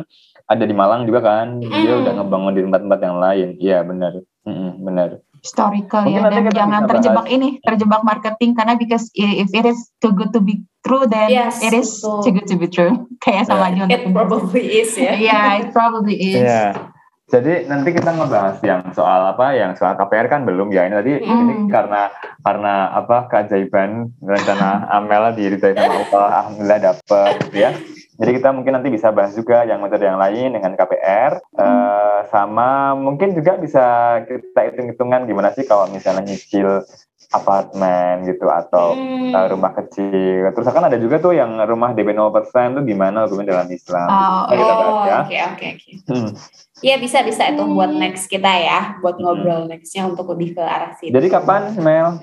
ada 0.49 0.63
di 0.65 0.73
Malang 0.73 1.05
juga 1.05 1.21
kan. 1.21 1.61
Dia 1.61 1.93
Mm. 1.93 2.01
udah 2.01 2.13
ngebangun 2.17 2.53
di 2.57 2.61
tempat-tempat 2.65 2.97
yang 2.97 3.17
lain. 3.21 3.47
Iya 3.61 3.85
benar. 3.85 4.25
Mm-mm, 4.41 4.81
benar. 4.81 5.21
Historical 5.41 6.05
Mungkin 6.05 6.21
ya 6.21 6.29
dan 6.29 6.43
jangan 6.47 6.81
terjebak 6.85 7.25
bahas. 7.25 7.33
ini 7.33 7.49
terjebak 7.59 8.01
marketing 8.01 8.51
karena 8.53 8.73
because 8.73 9.09
if 9.11 9.49
it 9.49 9.65
is 9.65 9.89
too 9.97 10.13
good 10.13 10.29
to 10.29 10.39
be 10.39 10.61
true 10.81 11.05
then 11.05 11.27
Yes, 11.27 11.59
it 11.59 11.73
is 11.73 11.89
betul. 11.99 12.21
too 12.21 12.31
good 12.31 12.47
to 12.47 12.55
be 12.55 12.65
true 12.65 12.93
kayak 13.23 13.45
sama 13.45 13.69
aja 13.69 13.85
it 13.87 14.05
probably 14.07 14.63
is 14.79 14.93
ya 14.93 15.17
yeah 15.27 15.57
it 15.57 15.69
probably 15.71 16.15
is 16.15 16.41
Iya. 16.41 16.93
Jadi 17.27 17.63
nanti 17.63 17.95
kita 17.95 18.11
ngebahas 18.11 18.59
yang 18.59 18.91
soal 18.91 19.31
apa, 19.31 19.55
yang 19.55 19.71
soal 19.71 19.95
KPR 19.95 20.27
kan 20.27 20.43
belum 20.43 20.67
ya. 20.67 20.83
Ini 20.83 20.99
tadi 20.99 21.11
Hmm. 21.15 21.47
ini 21.47 21.71
karena 21.71 22.11
karena 22.43 22.91
apa 22.91 23.31
keajaiban 23.31 24.11
rencana 24.19 24.91
Amel 24.91 25.31
diridai 25.31 25.71
sama 25.71 25.95
Allah, 26.03 26.27
alhamdulillah 26.43 26.79
dapet 26.83 27.31
gitu 27.47 27.55
ya. 27.55 27.71
Jadi 28.21 28.37
kita 28.37 28.49
mungkin 28.51 28.73
nanti 28.73 28.87
bisa 28.87 29.09
bahas 29.09 29.33
juga 29.33 29.65
yang 29.65 29.81
metode 29.81 30.05
yang 30.05 30.15
lain 30.15 30.53
dengan 30.53 30.71
KPR, 30.73 31.41
eh, 31.57 32.19
sama 32.27 32.69
mungkin 32.93 33.33
juga 33.33 33.57
bisa 33.57 33.81
kita 34.21 34.61
hitung-hitungan 34.63 35.25
gimana 35.25 35.49
sih 35.49 35.65
kalau 35.65 35.89
misalnya 35.89 36.21
nyicil 36.23 36.85
apartemen 37.31 38.27
gitu 38.27 38.45
atau 38.45 38.93
Hmm. 38.93 39.31
eh, 39.31 39.47
rumah 39.47 39.71
kecil. 39.73 40.51
Terus 40.51 40.67
kan 40.67 40.83
ada 40.83 40.95
juga 40.95 41.17
tuh 41.17 41.31
yang 41.31 41.55
rumah 41.61 41.91
DP 41.91 42.11
0% 42.11 42.29
tuh 42.73 42.83
gimana 42.83 43.25
hukumnya 43.25 43.55
dalam 43.55 43.67
Islam. 43.67 44.05
Oh, 44.05 44.41
Kita 44.45 44.59
kita 44.59 44.73
bahas 44.75 44.91
oh 44.91 45.01
ya. 45.01 45.17
oke 45.19 45.37
oke 45.49 45.65
oke 45.71 45.91
Hmm. 46.05 46.29
Iya 46.81 46.95
bisa 46.97 47.21
bisa 47.21 47.45
itu 47.45 47.63
buat 47.63 47.89
next 47.89 48.25
kita 48.25 48.49
ya 48.51 48.97
buat 48.99 49.15
ngobrol 49.15 49.65
nextnya 49.65 50.03
untuk 50.03 50.25
lebih 50.27 50.53
ke 50.53 50.61
arah 50.61 50.91
situ 50.93 51.09
Jadi 51.09 51.27
kapan, 51.27 51.77
Mel? 51.77 52.19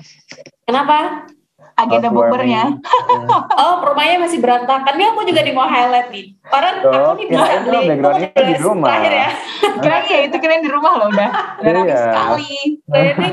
kenapa 0.62 1.24
agenda 1.79 2.09
bukbernya 2.11 2.62
Oh, 3.59 3.75
rumahnya 3.83 4.19
masih 4.19 4.38
berantakan. 4.38 4.95
Nih 4.95 5.07
aku 5.07 5.23
juga 5.25 5.41
di 5.41 5.51
mau 5.51 5.64
highlight 5.64 6.09
nih. 6.09 6.35
Orang 6.47 6.75
Tuh, 6.81 6.91
aku 6.91 7.11
nih 7.17 7.27
bisa 7.29 7.57
beli. 7.62 7.87
backgroundnya 7.87 8.43
di 8.45 8.55
rumah. 8.57 8.88
Terakhir 8.88 9.12
ya. 9.12 9.29
keren 9.79 10.05
ya 10.05 10.19
itu 10.25 10.37
keren 10.37 10.61
di 10.61 10.71
rumah 10.71 10.93
loh 10.97 11.09
udah 11.09 11.29
udah 11.57 11.71
rapi 11.73 11.87
Iya. 11.87 11.99
sekali 12.01 12.51
ini 12.88 13.29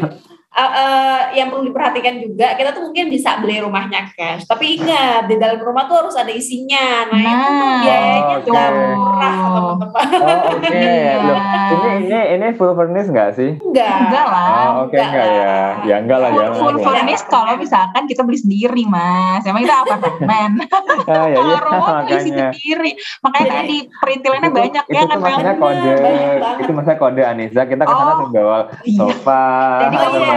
uh, 0.55 0.71
uh, 0.73 0.95
yang 1.31 1.47
perlu 1.47 1.63
diperhatikan 1.65 2.15
juga, 2.17 2.55
kita 2.55 2.71
tuh 2.71 2.83
mungkin 2.83 3.07
bisa 3.07 3.37
beli 3.37 3.59
rumahnya 3.59 4.07
cash. 4.09 4.43
Tapi 4.43 4.77
ingat, 4.77 5.27
di 5.27 5.35
dalam 5.35 5.59
rumah 5.59 5.85
tuh 5.85 5.99
harus 5.99 6.13
ada 6.13 6.29
isinya. 6.29 7.05
Nah, 7.05 7.19
itu 7.19 7.31
tuh 7.45 7.53
Nah, 7.55 7.77
biayanya 7.81 8.21
oke. 8.33 8.47
nggak 8.47 8.69
murah, 8.71 9.35
teman-teman. 9.45 10.05
Oh, 10.15 10.39
oke. 10.49 10.67
Iya. 10.69 11.13
Loh, 11.25 11.37
ini 11.65 11.89
ini 12.05 12.19
ini 12.31 12.47
full 12.53 12.71
furnished 12.71 13.09
nggak 13.09 13.29
sih? 13.33 13.49
Enggak. 13.57 13.95
enggak 14.01 14.25
lah 14.25 14.47
Oh, 14.47 14.83
oke 14.83 14.95
enggak 14.95 15.27
ya. 15.27 15.57
Ya 15.83 15.95
enggak 15.97 16.17
lah 16.17 16.29
full, 16.29 16.39
ya. 16.39 16.47
full 16.53 16.69
enggak. 16.71 16.85
furnished 16.85 17.27
kalau 17.27 17.53
misalkan 17.55 18.03
kita 18.05 18.21
beli 18.21 18.37
sendiri 18.37 18.83
mas 18.85 19.43
emang 19.43 19.61
kita 19.61 19.75
apartemen 19.83 20.51
Ah, 21.05 21.25
ya, 21.25 21.35
kalau 21.35 21.49
iya, 21.49 21.59
rumah 21.59 21.79
makanya. 22.01 22.49
sendiri 22.51 22.91
makanya 23.21 23.47
tadi 23.55 23.77
perintilannya 23.91 24.43
Itu- 24.45 24.57
banyak 24.57 24.83
itu 24.83 24.93
ya 24.93 25.01
kan 25.01 25.07
Mel? 25.07 25.19
maksudnya 25.21 25.53
kode 25.55 25.93
Banyak 25.95 26.55
itu 26.55 26.71
maksudnya 26.71 26.97
kode 26.97 27.21
Anissa 27.23 27.61
kita 27.63 27.83
ke 27.83 27.91
sana 27.91 28.03
Oh. 28.05 28.17
tuh 28.17 28.27
bawa 28.31 28.59
Iya. 28.83 28.99
sofa 28.99 29.43
Jadi 29.81 29.95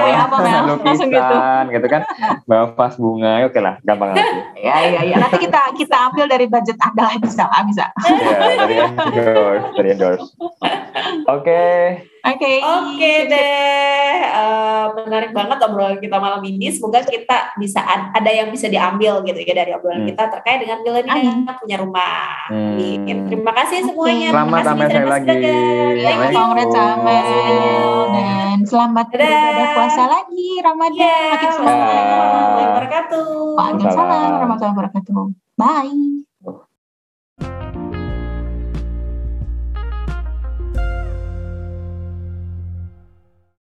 atau 0.09 0.17
iya, 0.17 0.25
apa, 0.25 0.37
Mel? 0.41 0.65
Langsung 0.85 1.11
gitu. 1.13 1.37
gitu 1.77 1.87
kan. 1.93 2.03
Bawa 2.49 2.65
vas 2.73 2.95
bunga 2.97 3.45
oke 3.45 3.61
lah 3.61 3.75
gampang 3.85 4.17
nanti 4.17 4.39
ya 4.61 4.77
ya 4.85 5.01
ya 5.05 5.17
nanti 5.21 5.39
kita 5.41 5.61
kita 5.77 5.97
ambil 6.11 6.25
dari 6.29 6.47
budget 6.49 6.77
anda 6.81 7.03
lah 7.09 7.17
bisa 7.21 7.45
lah 7.45 7.63
bisa. 7.65 7.85
Ya 8.09 8.39
dari 8.57 8.75
endorse 8.81 9.67
dari 9.77 9.89
endorse. 9.95 10.27
Oke 11.29 11.63
Oke. 12.25 12.53
Oke 12.59 13.13
deh, 13.31 14.19
uh, 14.35 14.87
menarik 14.99 15.31
banget 15.31 15.59
obrolan 15.63 15.99
kita 16.03 16.17
malam 16.19 16.43
ini. 16.43 16.67
Semoga 16.75 17.03
kita 17.07 17.55
bisa 17.59 17.81
ada 17.87 18.31
yang 18.31 18.51
bisa 18.51 18.67
diambil 18.67 19.23
gitu 19.23 19.39
ya 19.43 19.55
dari 19.55 19.71
obrolan 19.75 20.03
hmm. 20.03 20.11
kita 20.15 20.25
terkait 20.39 20.59
dengan 20.67 20.79
milenial 20.83 21.55
punya 21.59 21.77
rumah. 21.79 22.51
Hmm. 22.51 23.29
Terima 23.31 23.53
kasih 23.55 23.79
semuanya. 23.87 24.29
Selamat 24.35 24.63
Terima 24.67 24.87
kasih 24.87 25.05
lagi. 25.07 25.39
Ya, 25.99 26.15
Kongres 26.29 26.71
dan 28.09 28.59
selamat 28.67 29.07
beribadah 29.15 29.69
puasa 29.79 30.03
lagi 30.11 30.49
Ramadan. 30.63 30.99
Yeah. 30.99 31.31
Makin 31.35 31.51
semangat. 31.55 32.05
Warahmatullahi 32.09 32.69
wabarakatuh. 32.69 33.27
Waalaikumsalam 33.55 34.29
warahmatullahi 34.35 34.75
wabarakatuh. 34.75 35.23
Bye. 35.59 36.28